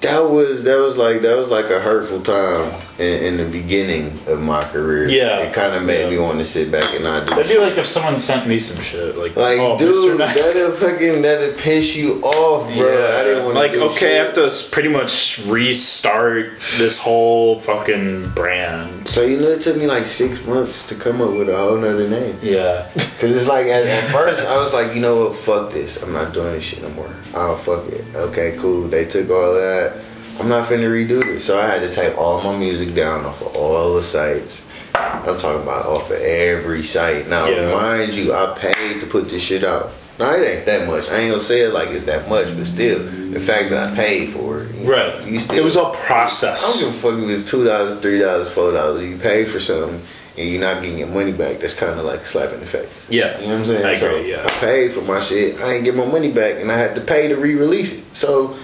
[0.00, 4.06] that was that was like that was like a hurtful time in, in the beginning
[4.28, 5.08] of my career.
[5.08, 5.38] Yeah.
[5.38, 6.10] it kind of made Yeah.
[6.10, 7.34] me want to sit back and not do.
[7.34, 9.16] That'd be like if someone sent me some shit.
[9.16, 10.52] Like, Like, oh, dude, Nice.
[10.54, 13.16] that'll fucking that'll piss you off, bro.
[13.18, 14.10] I didn't want to like okay, shit.
[14.12, 19.08] I have to pretty much restart this whole fucking brand.
[19.08, 21.76] So you know, it took me like six months to come up with a whole
[21.76, 22.36] nother name.
[22.42, 26.02] Yeah, Cause it's like at, at first I was like, you know what, fuck this.
[26.02, 27.10] I'm not doing this shit no more.
[27.34, 28.04] Oh fuck it.
[28.14, 28.86] Okay, cool.
[28.88, 30.00] They took all that.
[30.40, 31.44] I'm not finna redo this.
[31.44, 34.66] So I had to type all my music down off of all the sites.
[34.94, 37.28] I'm talking about off of every site.
[37.28, 37.72] Now, Yeah.
[37.72, 39.90] mind you, I paid to put this shit out.
[40.18, 41.10] Now it ain't that much.
[41.10, 43.94] I ain't gonna say it like it's that much, but still, the fact that I
[43.96, 45.12] paid for it, you- right.
[45.26, 46.78] You still, it was a I don't process.
[46.80, 49.02] give a fuck if it's two dollars, three dollars, four dollars.
[49.02, 50.00] You pay for something
[50.38, 51.58] and you're not getting your money back.
[51.58, 53.06] That's kind of like a slap in the face.
[53.08, 53.84] Yeah, You know what I'm saying?
[53.86, 54.30] I so agree.
[54.30, 55.60] Yeah, I paid for my shit.
[55.60, 58.04] I ain't get my money back, and I had to pay to re-release it.
[58.12, 58.54] So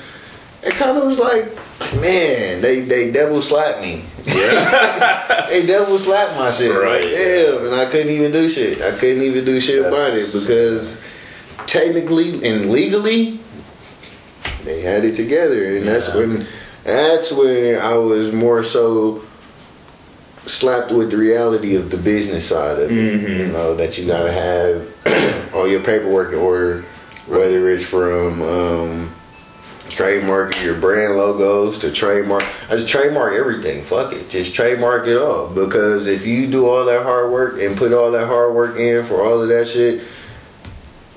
[0.63, 1.47] it kind of was like,
[2.01, 4.05] man, they they double slapped me.
[4.27, 6.71] yeah, They double slapped my shit.
[6.71, 7.03] Right.
[7.03, 8.81] Like, damn, and I couldn't even do shit.
[8.83, 11.03] I couldn't even do shit about it because
[11.67, 13.39] technically and legally
[14.65, 16.47] they had it together, and that's when
[16.85, 19.23] that's when I was more so
[20.47, 22.95] slapped with the reality of the business side of it.
[23.23, 23.39] Mhm.
[23.39, 26.83] You know that you gotta have all your paperwork in order,
[27.27, 29.15] whether it's from um,
[30.01, 32.43] trademarking your brand logos to trademark.
[32.71, 33.83] I just trademark everything.
[33.83, 35.49] Fuck it, just trademark it all.
[35.49, 39.05] Because if you do all that hard work and put all that hard work in
[39.05, 40.03] for all of that shit,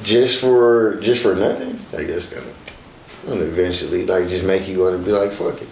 [0.02, 2.54] just for just for nothing, I guess gonna,
[3.26, 5.70] gonna eventually like just make you want to be like fuck it.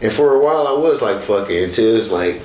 [0.00, 2.42] And for a while, I was like fuck it until it's like,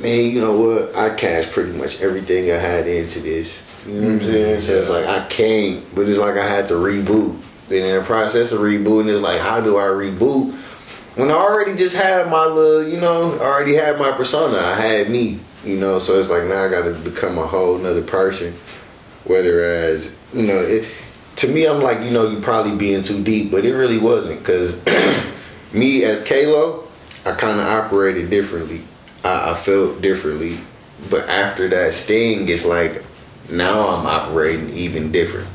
[0.00, 0.96] man, you know what?
[0.96, 3.62] I cashed pretty much everything I had into this.
[3.86, 4.26] You know what I'm mm-hmm.
[4.26, 4.60] saying?
[4.62, 7.40] So it's like I can't, but it's like I had to reboot.
[7.68, 10.54] Then in the process of rebooting, it's like, how do I reboot?
[11.16, 14.58] When I already just had my little, you know, I already had my persona.
[14.58, 15.98] I had me, you know.
[15.98, 18.52] So it's like now I got to become a whole nother person.
[19.24, 20.86] Whether as you know, it
[21.36, 24.40] to me, I'm like, you know, you probably being too deep, but it really wasn't
[24.40, 24.80] because
[25.72, 26.86] me as Kalo,
[27.24, 28.82] I kind of operated differently.
[29.24, 30.58] I, I felt differently,
[31.10, 33.02] but after that sting, it's like
[33.50, 35.48] now I'm operating even different.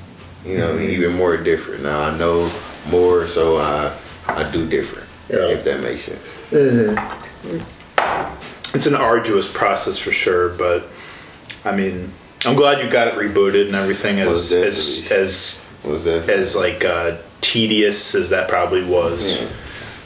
[0.45, 0.89] You know, Mm-hmm.
[0.91, 1.83] even more different.
[1.83, 2.49] Now I know
[2.89, 3.93] more, so I
[4.27, 5.07] I do different.
[5.29, 5.49] Yeah.
[5.53, 6.19] If that makes sense.
[8.73, 10.85] it's an arduous process for sure, but
[11.65, 12.09] I mean,
[12.45, 14.19] I'm glad you got it rebooted and everything.
[14.19, 16.29] As as as Was that?
[16.29, 19.41] as like uh, tedious as that probably was.
[19.41, 19.47] Yeah.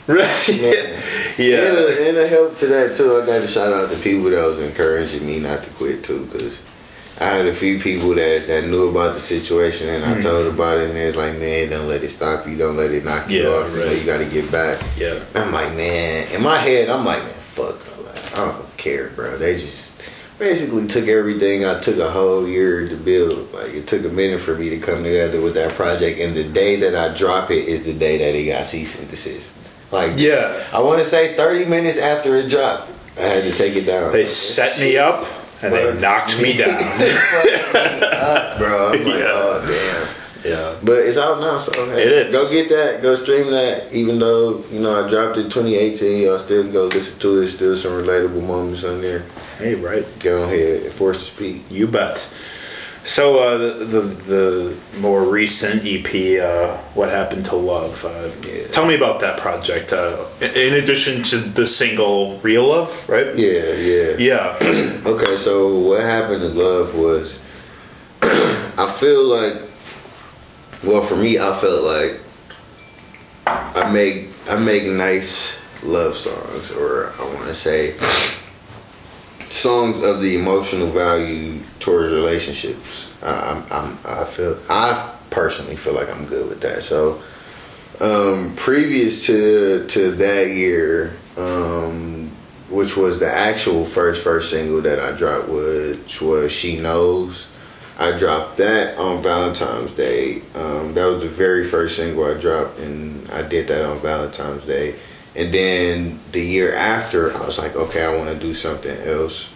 [0.06, 0.48] Right?
[1.36, 1.46] Yeah.
[1.46, 1.56] yeah.
[1.68, 3.20] And, a, and a help to that too.
[3.20, 6.26] I got to shout out the people that was encouraging me not to quit too,
[6.26, 6.60] because
[7.20, 10.18] I had a few people that, that knew about the situation, and Hmm.
[10.18, 12.56] I told about it, and they was like, "Man, don't let it stop you.
[12.56, 13.70] Don't let it knock you Yeah, off.
[13.72, 15.20] You, know, you got to get back." Yeah.
[15.34, 17.76] I'm like, man, in my head, I'm like, man, fuck.
[18.36, 19.36] I don't care, bro.
[19.36, 20.02] They just
[20.40, 23.52] basically took everything I took a whole year to build.
[23.54, 26.42] Like it took a minute for me to come together with that project, and the
[26.42, 29.52] day that I drop it is the day that it got cease and desist.
[29.92, 30.60] Like, Yeah.
[30.72, 34.10] I want to say 30 minutes after it dropped, I had to take it down.
[34.12, 35.24] They set me up
[35.64, 36.78] and they knocked me down.
[36.98, 37.10] Me
[38.12, 38.92] up, bro.
[38.92, 39.26] I'm like, Yeah.
[39.32, 39.60] oh
[40.44, 40.50] damn.
[40.52, 40.78] yeah.
[40.82, 42.32] But it's out now, so hey, It is.
[42.32, 43.02] Go get that.
[43.02, 43.92] Go stream that.
[43.92, 47.48] Even though you know I dropped it 2018, y'all still go listen to it.
[47.48, 49.24] Still some relatable moments on there.
[49.58, 50.04] Hey, right.
[50.20, 51.62] Go ahead and force to speak.
[51.70, 52.28] You bet.
[53.04, 58.66] So uh, the, the the more recent EP, uh, "What Happened to Love." Uh, Yeah.
[58.72, 59.92] Tell me about that project.
[59.92, 63.36] Uh, in addition to the single "Real Love," right?
[63.36, 64.16] Yeah, yeah.
[64.18, 64.56] Yeah.
[65.06, 67.38] Okay, so what happened to love was
[68.22, 69.56] I feel like
[70.82, 72.20] well for me I felt like
[73.46, 77.94] I make I make nice love songs or I wanna say
[79.50, 83.10] songs of the emotional value towards relationships.
[83.22, 86.82] I, I'm, I feel I personally feel like I'm good with that.
[86.82, 87.22] So
[88.00, 92.28] um previous to to that year um
[92.68, 97.46] which was the actual first first single that I dropped, which was "She Knows."
[97.96, 100.42] I dropped that on Valentine's Day.
[100.56, 104.64] Um, that was the very first single I dropped, and I did that on Valentine's
[104.64, 104.96] Day.
[105.36, 109.50] And then the year after, I was like, okay, I want to do something else.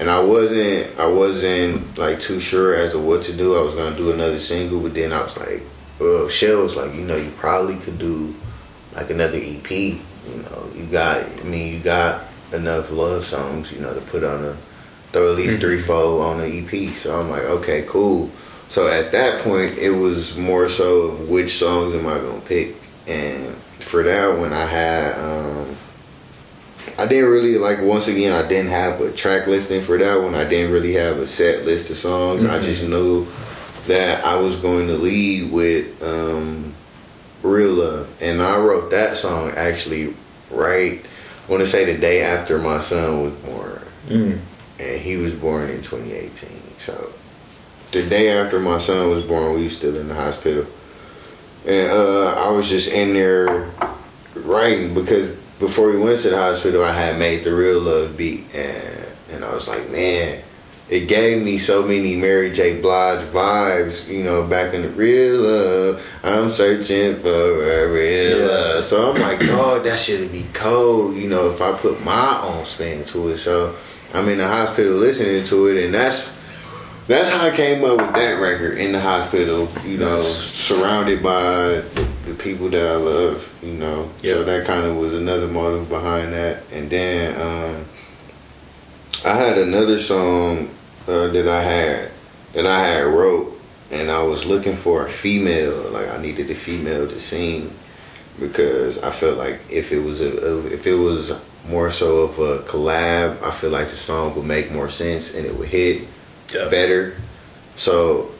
[0.00, 3.56] And I wasn't, I wasn't like too sure as to what to do.
[3.56, 5.62] I was gonna do another single, but then I was like,
[5.98, 8.34] well, Shell was like, you know, you probably could do
[8.94, 9.70] like another EP.
[9.70, 14.22] You know, you got, I mean, you got enough love songs, you know, to put
[14.22, 14.56] on a,
[15.12, 15.60] throw at least mm-hmm.
[15.60, 16.90] three, four on an EP.
[16.90, 18.30] So I'm like, okay, cool.
[18.68, 22.76] So at that point, it was more so of which songs am I gonna pick,
[23.06, 25.76] and for that one, I had, um,
[26.98, 27.80] I didn't really like.
[27.82, 30.34] Once again, I didn't have a track listing for that one.
[30.34, 32.44] I didn't really have a set list of songs.
[32.44, 33.26] I just knew
[33.86, 36.72] that I was going to lead with um,
[37.42, 40.14] "Real Love," and I wrote that song actually
[40.50, 41.04] right.
[41.46, 44.38] I want to say the day after my son was born, Mm.
[44.80, 46.50] and he was born in 2018.
[46.78, 47.12] So
[47.92, 50.66] the day after my son was born, we were still in the hospital,
[51.66, 53.70] and uh, I was just in there
[54.34, 58.44] writing because before we went to the hospital, I had made the real love beat,
[58.54, 60.42] and and I was like, man,
[60.88, 62.80] it gave me so many Mary J.
[62.80, 66.06] Blige vibes, you know, back in the real love.
[66.22, 68.84] I'm searching for a real love.
[68.84, 72.64] So I'm like, dog, that should be cold, you know, if I put my own
[72.64, 73.38] spin to it.
[73.38, 73.76] So
[74.14, 76.37] I'm in the hospital listening to it, and that's
[77.08, 79.68] that's how I came up with that record in the hospital.
[79.84, 80.26] You know, Nice.
[80.28, 83.52] surrounded by the, the people that I love.
[83.62, 86.62] You know, so that kind of was another motive behind that.
[86.72, 87.84] And then um,
[89.24, 90.70] I had another song
[91.08, 92.10] uh, that I had
[92.52, 93.58] that I had wrote,
[93.90, 95.90] and I was looking for a female.
[95.90, 97.72] Like I needed a female to sing
[98.38, 101.32] because I felt like if it was a if it was
[101.68, 105.44] more so of a collab, I feel like the song would make more sense and
[105.44, 106.06] it would hit
[106.52, 106.68] Yeah.
[106.68, 107.16] better.
[107.76, 108.30] So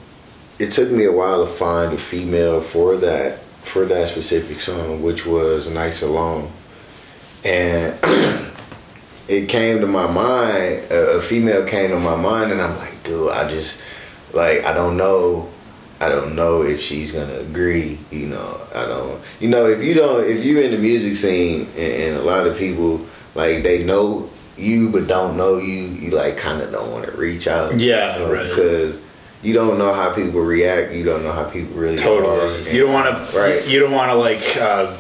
[0.58, 5.02] it took me a while to find a female for that for that specific song,
[5.02, 6.50] which was Nights Alone.
[7.44, 7.98] And
[9.28, 13.30] it came to my mind, a, female came to my mind and I'm like, dude,
[13.30, 13.82] I just
[14.32, 15.48] like I don't know
[16.00, 18.60] I don't know if she's gonna agree, you know.
[18.74, 22.16] I don't you know, if you don't if you're in the music scene and, and
[22.16, 26.70] a lot of people like they know you but don't know you, you like kinda
[26.70, 27.78] don't wanna reach out.
[27.78, 28.48] Yeah, you know, right.
[28.48, 29.00] Because
[29.42, 31.98] you don't know how people react, you don't know how people really are.
[31.98, 32.56] Totally.
[32.58, 33.38] and- You don't want to.
[33.38, 33.66] Right.
[33.68, 34.92] You don't want to like uh,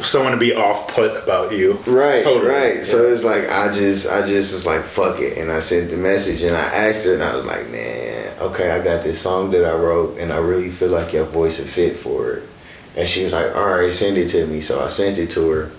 [0.00, 1.74] someone to be off put about you.
[1.86, 2.46] Right, Totally.
[2.50, 2.84] right.
[2.86, 5.96] So it's like I just, I just was like, fuck it, and I sent the
[5.96, 9.50] message, and I asked her, and I was like, man, okay, I got this song
[9.52, 12.42] that I wrote, and I really feel like your voice would fit for it.
[12.96, 14.60] And she was like, all right, send it to me.
[14.60, 15.70] So I sent it to her,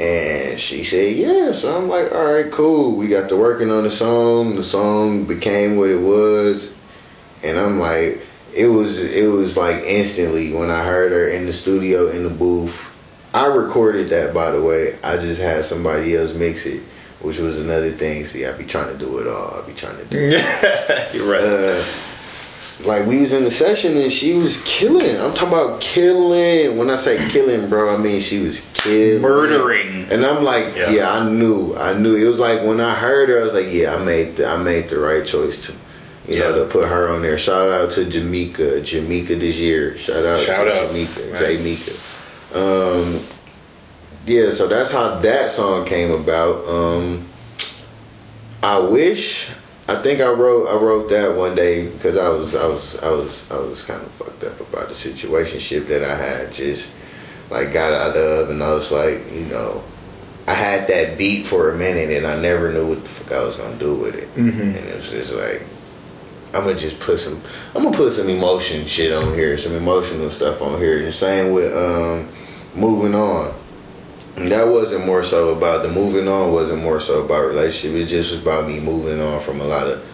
[0.00, 1.52] and she said, yeah.
[1.52, 2.94] So I'm like, all right, cool.
[2.94, 4.54] We got to working on the song.
[4.54, 6.74] The song became what it was,
[7.42, 8.20] and I'm like,
[8.54, 12.30] it was, it was like instantly when I heard her in the studio in the
[12.30, 12.84] booth.
[13.34, 14.98] I recorded that, by the way.
[15.02, 16.82] I just had somebody else mix it,
[17.20, 18.24] which was another thing.
[18.24, 19.60] See, I be trying to do it all.
[19.60, 20.30] I be trying to do.
[20.32, 21.14] It.
[21.14, 21.42] You're right.
[21.42, 21.84] Uh,
[22.84, 25.16] like we was in the session and she was killing.
[25.20, 26.76] I'm talking about killing.
[26.76, 30.06] When I say killing, bro, I mean she was killing, Murdering.
[30.12, 30.90] And I'm like, Yeah.
[30.90, 31.10] yeah.
[31.10, 32.14] I knew, I knew.
[32.14, 34.56] It was like when I heard her, I was like, yeah, I made, the, I
[34.58, 35.74] made the right choice to,
[36.32, 37.36] you know, to put her on there.
[37.36, 39.96] Shout out to Jamaica, Jamaica this year.
[39.98, 40.88] Shout out Shout to out.
[40.88, 41.56] Jamaica, Right.
[41.58, 41.92] Jamaica.
[42.54, 43.20] Um,
[44.24, 46.64] yeah, so that's how that song came about.
[46.68, 47.24] Um,
[48.62, 49.50] I wish.
[49.88, 53.08] I think I wrote I wrote that one day because I was I was I
[53.10, 56.94] was I was kind of fucked up about the situationship that I had just
[57.50, 59.82] like got out of, and I was like, you know,
[60.46, 63.42] I had that beat for a minute, and I never knew what the fuck I
[63.44, 64.60] was gonna do with it, Mhm.
[64.60, 65.62] and it was just like.
[66.54, 67.42] I'm gonna just put some.
[67.74, 70.98] I'm gonna put some emotion shit on here, some emotional stuff on here.
[71.04, 72.26] And same with um,
[72.74, 73.52] moving on.
[74.46, 76.52] That wasn't more so about the moving on.
[76.52, 77.96] Wasn't more so about relationship.
[78.00, 80.04] It just was about me moving on from a lot of,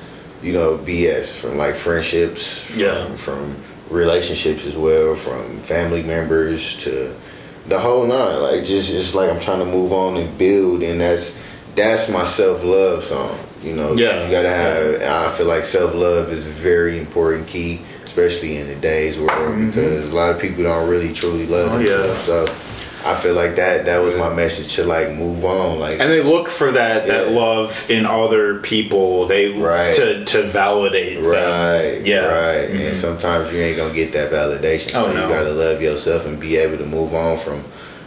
[0.42, 3.14] you know, BS from like friendships, from, Yeah.
[3.16, 3.56] from
[3.90, 7.14] relationships as well, from family members to
[7.68, 8.40] the whole nine.
[8.42, 11.40] Like just it's like I'm trying to move on and build, and that's
[11.74, 13.38] that's my self love song.
[13.62, 14.24] You know, Yeah.
[14.24, 15.02] you gotta have.
[15.02, 20.08] I feel like self love is a very important key, especially in today's world, because
[20.08, 21.86] a lot of people don't really truly love Mm-hmm.
[21.86, 21.96] Oh, yeah.
[22.06, 22.22] themselves.
[22.24, 22.46] So
[23.04, 25.78] I feel like that that was my message to like move on.
[25.78, 29.26] Like and they look for that that love in other people.
[29.26, 29.94] They Right.
[29.96, 31.16] to to validate.
[31.16, 31.26] them.
[31.26, 32.00] Right.
[32.02, 32.26] Yeah.
[32.26, 32.70] Right.
[32.70, 32.88] Mhm.
[32.88, 34.90] And sometimes you ain't gonna get that validation.
[34.90, 35.22] So Oh, no.
[35.28, 37.62] you gotta love yourself and be able to move on from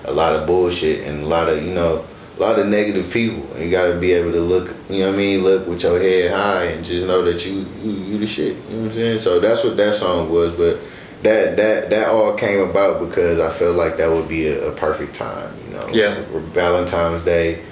[0.05, 2.03] a lot of bullshit and a lot of you know
[2.37, 3.45] a lot of negative people.
[3.55, 4.73] And you gotta be able to look.
[4.89, 5.43] You know what I mean?
[5.43, 8.55] Look with your head high and just know that you you, you the shit.
[8.69, 9.19] You know what I'm saying?
[9.19, 10.53] So that's what that song was.
[10.53, 10.77] But
[11.23, 14.71] that that that all came about because I felt like that would be a, a
[14.75, 15.51] perfect time.
[15.67, 16.23] You know, Yeah.
[16.53, 17.63] Valentine's Day.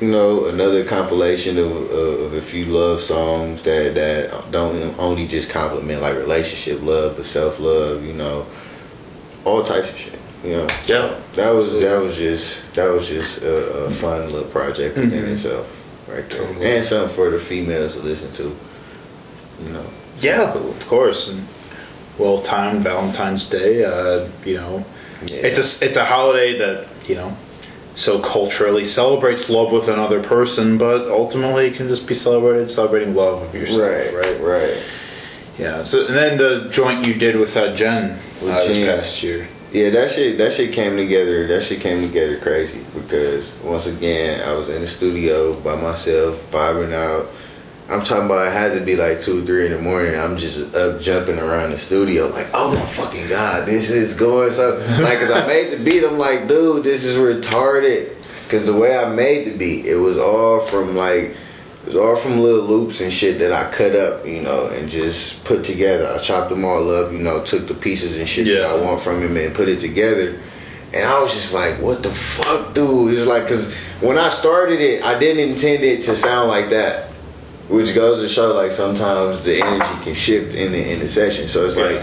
[0.00, 5.26] You know, another compilation of, of, of a few love songs that that don't only
[5.28, 8.02] just compliment like relationship love, but self love.
[8.04, 8.46] You know,
[9.44, 10.18] all types of shit.
[10.42, 11.14] You know, Yeah.
[11.34, 15.32] that was that was just that was just a, a fun little project within Mhm.
[15.34, 15.66] itself,
[16.08, 16.66] right there, Totally.
[16.76, 18.44] and something for the females to listen to.
[19.64, 19.84] You know,
[20.20, 21.28] Yeah, of course.
[21.30, 21.46] And
[22.18, 23.84] well timed Valentine's Day.
[23.84, 24.84] Uh, you know,
[25.26, 25.46] Yeah.
[25.48, 27.36] it's a it's a holiday that you know
[27.94, 33.14] so culturally celebrates love with another person, but ultimately it can just be celebrated celebrating
[33.14, 33.80] love of yourself.
[33.82, 34.82] right, right, right.
[35.58, 35.84] Yeah.
[35.84, 38.98] So and then the joint you did with uh, Jen With uh, this Jen.
[38.98, 39.48] past year.
[39.72, 41.46] Yeah, that shit that shit came together.
[41.46, 46.34] That shit came together crazy because once again I was in the studio by myself,
[46.50, 47.28] vibing out.
[47.90, 50.14] I'm talking about it had to be like two, three in the morning.
[50.14, 54.52] I'm just up jumping around the studio like, oh my fucking god, this is going
[54.52, 54.76] so.
[55.02, 58.14] Like, cause I made the beat, I'm like, dude, this is retarded.
[58.48, 61.34] Cause the way I made the beat, it was all from like,
[61.82, 64.88] it was all from little loops and shit that I cut up, you know, and
[64.88, 66.06] just put together.
[66.06, 68.66] I chopped them all up, you know, took the pieces and shit that Yeah.
[68.66, 70.38] I want from him and put it together.
[70.94, 73.14] And I was just like, what the fuck, dude?
[73.14, 77.09] It's like, cause when I started it, I didn't intend it to sound like that.
[77.70, 81.46] Which goes to show, like, sometimes the energy can shift in the, in the session.
[81.46, 82.02] So it's like,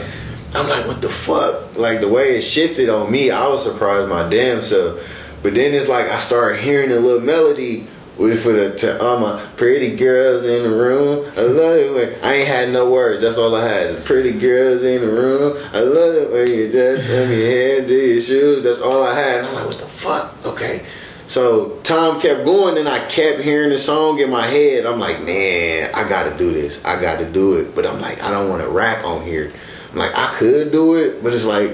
[0.55, 1.78] I'm like, what the fuck?
[1.78, 5.05] Like, the way it shifted on me, I was surprised my damn self.
[5.43, 7.88] But then it's like, I started hearing a little melody
[8.18, 11.26] with for the to all my pretty girls in the room.
[11.38, 13.22] I love it when I ain't had no words.
[13.22, 14.03] That's all I had.
[14.05, 15.57] Pretty girls in the room.
[15.74, 18.63] I love it when you dress from your head to your shoes.
[18.63, 19.39] That's all I had.
[19.39, 20.34] And I'm like, what the fuck?
[20.45, 20.86] Okay.
[21.28, 24.86] So time kept going, and I kept hearing the song in my head.
[24.86, 26.84] I'm like, man, I gotta do this.
[26.86, 27.75] I gotta do it.
[27.75, 29.51] But I'm like, I don't want to rap on here.
[29.91, 31.71] I'm like, I could do it, but it's like,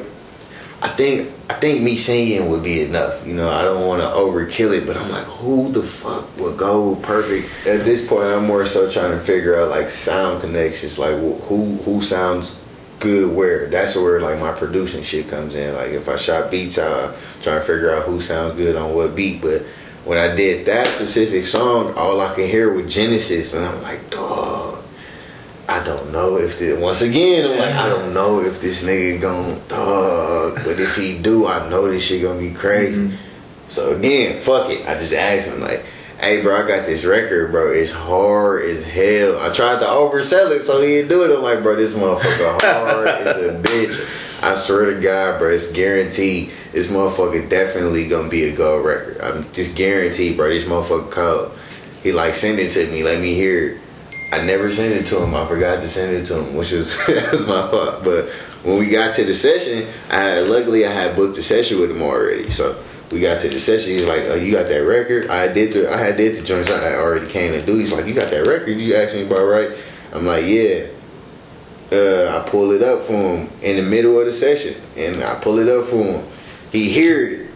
[0.82, 3.26] I think I think me singing would be enough.
[3.28, 6.58] You know, I don't want to overkill it, but I'm like, who the fuck would
[6.58, 7.48] go perfect?
[7.68, 11.76] At this point, I'm more so trying to figure out like sound connections, like who
[11.86, 12.60] who sounds
[13.04, 13.68] good where.
[13.68, 15.76] That's where like my producing shit comes in.
[15.76, 19.16] Like if I shot beats out, try to figure out who sounds good on what
[19.16, 19.42] beat.
[19.42, 19.62] But
[20.06, 24.10] when I did that specific song, all I can hear was Genesis, and I'm like,
[24.10, 24.80] dog.
[25.68, 29.22] I don't know if this, once again I'm like I don't know if this nigga
[29.22, 33.08] gon' dog, but if he do, I know this shit gonna be crazy.
[33.08, 33.70] Mm-hmm.
[33.70, 34.86] So again, fuck it.
[34.86, 35.86] I just asked him like,
[36.24, 37.72] "Hey, bro, I got this record, bro.
[37.72, 41.36] It's hard as hell." I tried to oversell it so he didn't do it.
[41.36, 44.10] I'm like, "Bro, this motherfucker hard as a bitch."
[44.44, 46.52] I swear to God, bro, it's guaranteed.
[46.74, 49.22] This motherfucker definitely gonna be a gold record.
[49.22, 50.50] I'm just guaranteed, bro.
[50.50, 51.52] This motherfucker cold.
[52.04, 53.04] He like send it to me.
[53.04, 53.78] Let me hear it.
[54.34, 55.36] I never sent it to him.
[55.36, 58.04] I forgot to send it to him, which was that was my fault.
[58.04, 58.30] But
[58.64, 62.02] when we got to the session, I luckily I had booked the session with him
[62.02, 62.50] already.
[62.50, 62.76] So
[63.14, 63.94] we got to the session.
[63.94, 66.70] He's like, "Oh, you got that record?" I did the I had did the joints
[66.70, 67.78] I already came to do.
[67.78, 68.72] He's like, "You got that record?
[68.72, 69.70] You asked me about right?"
[70.12, 70.88] I'm like, "Yeah."
[71.92, 75.36] Uh, I pull it up for him in the middle of the session, and I
[75.36, 76.26] pull it up for him.
[76.72, 77.52] He hear it.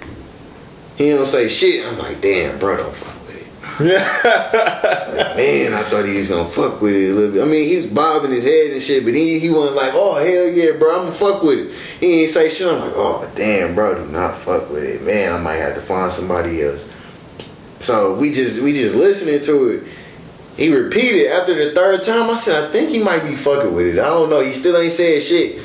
[0.96, 1.86] He don't say shit.
[1.86, 3.17] I'm like, "Damn, bro, don't
[3.80, 3.88] it."
[5.38, 7.42] Man, I thought he was gonna fuck with it a little bit.
[7.44, 10.16] I mean, he was bobbing his head and shit, but he he wasn't like, oh
[10.16, 11.76] hell yeah, bro, I'm gonna fuck with it.
[12.00, 12.68] He ain't say shit.
[12.68, 15.34] I'm like, oh damn, bro, do not fuck with it, man.
[15.34, 16.94] I might have to find somebody else.
[17.80, 19.84] So we just we just listening to it.
[20.58, 22.30] He repeated after the third time.
[22.32, 24.00] I said, I think he might be fucking with it.
[24.00, 24.42] I don't know.
[24.42, 25.60] He still ain't saying shit.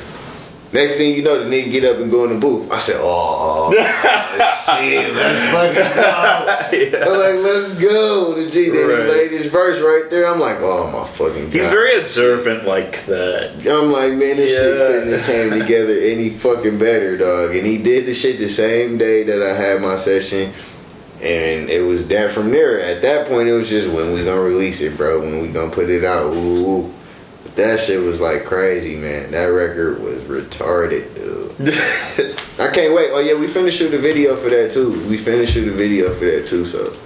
[0.72, 2.70] Next thing you know, the nigga get up and go in the booth.
[2.72, 7.02] I said, oh, oh shit, let's fucking go.
[7.12, 8.34] I'm like, let's go.
[8.34, 9.04] The G then Right.
[9.04, 10.26] he laid his verse right there.
[10.26, 11.52] I'm like, oh my fucking god.
[11.52, 13.66] He's very observant like that.
[13.66, 15.16] I'm like, man, this shit Yeah.
[15.18, 17.54] have came together any fucking better, dog.
[17.54, 20.52] And he did the shit the same day that I had my session.
[21.22, 22.80] And it was that from there.
[22.80, 25.20] At that point, it was just when we gonna release it, bro.
[25.20, 26.32] When we gonna put it out.
[26.34, 26.90] Ooh,
[27.56, 29.30] that shit was like crazy, man.
[29.32, 31.52] That record was retarded, dude.
[32.58, 33.10] I can't wait.
[33.12, 34.90] Oh yeah, we finished shoot a video for that too.
[35.08, 36.64] We finished shoot a video for that too.
[36.64, 36.96] So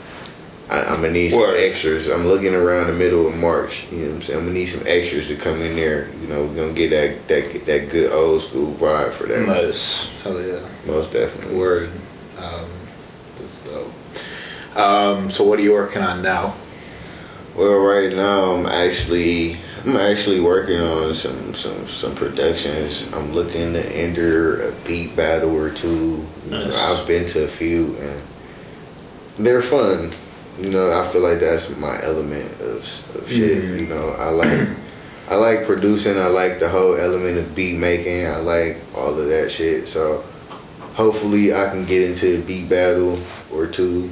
[0.71, 1.57] I, I'm gonna need some Word.
[1.57, 2.09] extras.
[2.09, 3.91] I'm looking around the middle of March.
[3.91, 4.39] You know what I'm saying?
[4.41, 6.09] I'm gonna need some extras to come in there.
[6.21, 9.47] You know, we're gonna get that that that good old school vibe for that.
[9.47, 10.11] nice.
[10.23, 10.61] Hell yeah.
[10.87, 11.57] Most definitely.
[11.57, 11.91] Word.
[12.39, 12.69] Um,
[13.39, 13.93] that's dope.
[14.77, 16.55] Um, so what are you working on now?
[17.57, 19.57] Well, right now I'm actually
[19.87, 23.13] I'm actually working on some some some productions.
[23.13, 26.27] I'm looking to enter a beat battle or two.
[26.47, 30.11] You know, I've been to a few and they're fun.
[30.59, 32.79] You know, I feel like that's my element of
[33.15, 33.63] of shit.
[33.63, 33.81] Mhm.
[33.81, 34.69] You know, I like
[35.29, 36.19] I like producing.
[36.19, 38.27] I like the whole element of beat making.
[38.27, 39.87] I like all of that shit.
[39.87, 40.25] So
[40.95, 43.21] hopefully I can get into a beat battle
[43.53, 44.11] or two.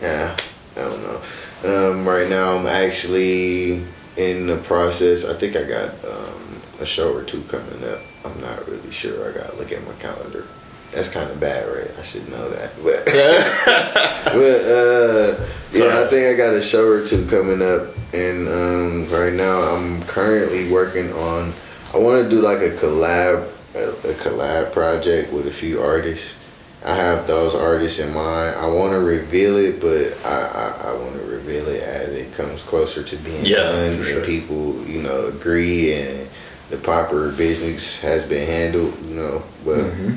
[0.00, 0.34] Yeah,
[0.76, 1.20] I don't know.
[1.66, 3.82] Um, right now I'm actually
[4.16, 5.24] in the process.
[5.24, 8.00] I think I got um, a show or two coming up.
[8.24, 9.28] I'm not really sure.
[9.28, 10.46] I gotta look at my calendar.
[10.92, 11.90] That's kind of bad, right?
[11.98, 12.70] I should know that.
[12.84, 13.04] But,
[14.24, 19.06] but uh, yeah, I think I got a show or two coming up, and um,
[19.08, 21.52] right now I'm currently working on.
[21.92, 26.36] I want to do like a collab, a, a collab project with a few artists.
[26.84, 28.56] I have those artists in mind.
[28.56, 30.36] I want to reveal it, but I,
[30.84, 34.18] I, I want to reveal it as it comes closer to being Yeah, done, sure.
[34.18, 36.28] and people, you know, agree, and
[36.70, 38.94] the proper business has been handled.
[39.08, 40.14] You know, but Mm-hmm.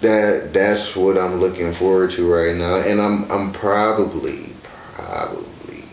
[0.00, 4.50] that that's what I'm looking forward to right now, and I'm I'm probably
[4.94, 5.84] probably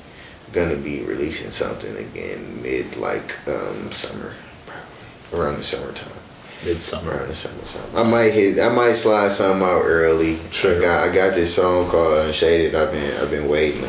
[0.53, 4.33] gonna be releasing something again mid like um summer,
[4.65, 6.11] probably around the summertime.
[6.65, 7.11] Midsummer.
[7.11, 8.59] Around the summertime, I might hit.
[8.59, 10.39] I might slide something out early.
[10.51, 10.77] Sure.
[10.77, 12.75] I got I got this song called Unshaded.
[12.75, 13.83] I've been I've been waiting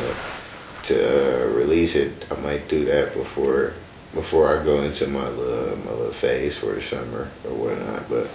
[0.83, 2.25] to, uh, release it.
[2.31, 3.73] I might do that before
[4.13, 8.09] before I go into my little my little phase for the summer or whatnot.
[8.09, 8.27] But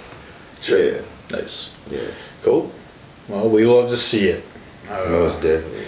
[0.61, 0.79] Sure.
[0.79, 1.73] yeah, Nice.
[1.91, 2.01] yeah,
[2.43, 2.71] Cool.
[3.29, 4.45] Well, we love to see it.
[4.91, 5.85] Uh, most definitely.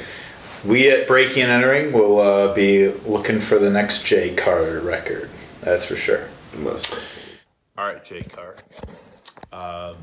[0.65, 5.29] we at Breaking and Entering will uh, be looking for the next Jay Carter record.
[5.61, 6.29] That's for sure.
[6.57, 6.97] Most.
[7.79, 8.57] All right, Jay Carr.
[9.51, 9.97] Um,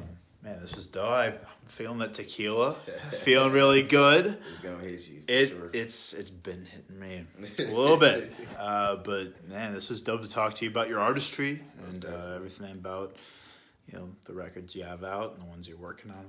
[0.44, 1.08] man, this was dope.
[1.08, 1.34] I'm
[1.68, 2.76] feeling that tequila.
[3.22, 4.26] feeling really good.
[4.26, 5.22] It's gonna hit you.
[5.28, 5.70] It sure.
[5.72, 7.26] it's it's been hitting me
[7.60, 11.00] a little bit, uh, but man, this was dope to talk to you about your
[11.00, 13.16] artistry and uh, everything about
[13.88, 16.26] you know the records you have out and the ones you're working on.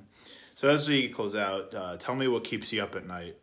[0.55, 3.39] So as we close out, uh, tell me what keeps you up at night.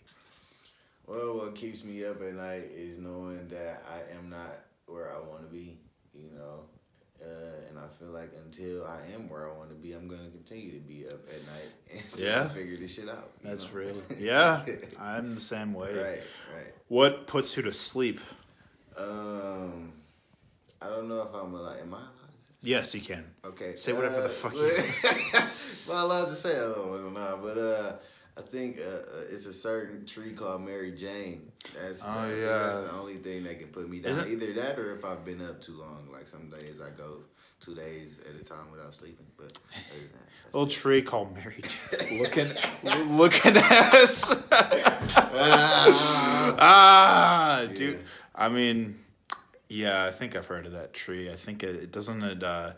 [1.08, 5.20] Well, what keeps me up at night is knowing that I am not where I
[5.20, 5.80] want to be,
[6.14, 6.66] you know.
[7.22, 10.24] Uh, and I feel like until I am where I want to be, I'm going
[10.24, 12.44] to continue to be up at night until Yeah.
[12.46, 13.32] I figure this shit out.
[13.44, 13.70] That's know?
[13.74, 14.02] real.
[14.20, 14.66] Yeah,
[15.00, 15.94] I'm the same way.
[15.96, 16.22] right,
[16.56, 16.74] right.
[16.90, 18.20] What puts you to sleep?
[18.98, 19.92] Um,
[20.82, 21.80] I don't know if I'm allowed.
[21.80, 22.10] Am I allowed?
[22.62, 23.26] Yes, you can.
[23.46, 23.76] Okay.
[23.76, 25.40] Say whatever the fuck you you.
[25.88, 27.94] well, allowed to say I don't know, but uh,
[28.38, 31.52] I think uh, uh, it's a certain tree called Mary Jane.
[31.74, 32.46] That's Oh, yeah.
[32.46, 34.28] That's the only thing that can put me down.
[34.30, 36.08] Either that or if I've been up too long.
[36.12, 37.24] Like some days I go
[37.62, 39.26] two days at a time without sleeping.
[39.38, 42.20] But other than that, Little tree called Mary Jane.
[42.22, 42.48] looking,
[43.18, 44.30] looking at us.
[46.60, 47.96] ah, dude.
[47.96, 48.02] Yeah.
[48.36, 49.00] I mean,
[49.68, 51.32] yeah, I think I've heard of that tree.
[51.32, 52.22] I think it, it doesn't.
[52.24, 52.74] It, uh,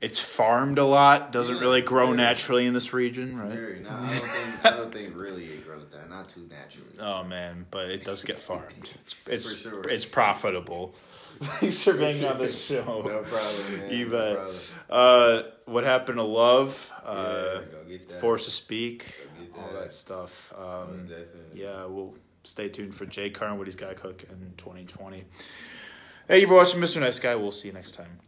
[0.00, 1.30] it's farmed a lot.
[1.32, 2.16] Doesn't Yeah, really grow yeah.
[2.16, 3.50] naturally in this region, right?
[3.50, 3.80] Very.
[3.80, 4.64] No, I don't think.
[4.64, 6.08] I don't think really it grows that.
[6.08, 6.98] Not too naturally.
[6.98, 8.96] Oh man, but it does get farmed.
[9.04, 9.88] It's it's, For sure.
[9.90, 10.94] it's profitable.
[11.40, 12.84] Thanks for being on the show.
[12.84, 13.90] No problem, man.
[13.92, 14.36] You no bet.
[14.36, 14.56] problem.
[14.90, 16.90] Uh, what happened to love?
[17.04, 18.20] Uh, Yeah, that.
[18.20, 19.84] Force to speak, get all that.
[19.84, 20.52] that stuff.
[20.56, 21.08] Um,
[21.54, 25.24] yeah, we'll stay tuned for Jay Carr and what he's got cooking in 2020.
[26.28, 27.00] Thank you for watching, Mr.
[27.00, 27.34] Nice Guy.
[27.34, 28.18] We'll see you next time.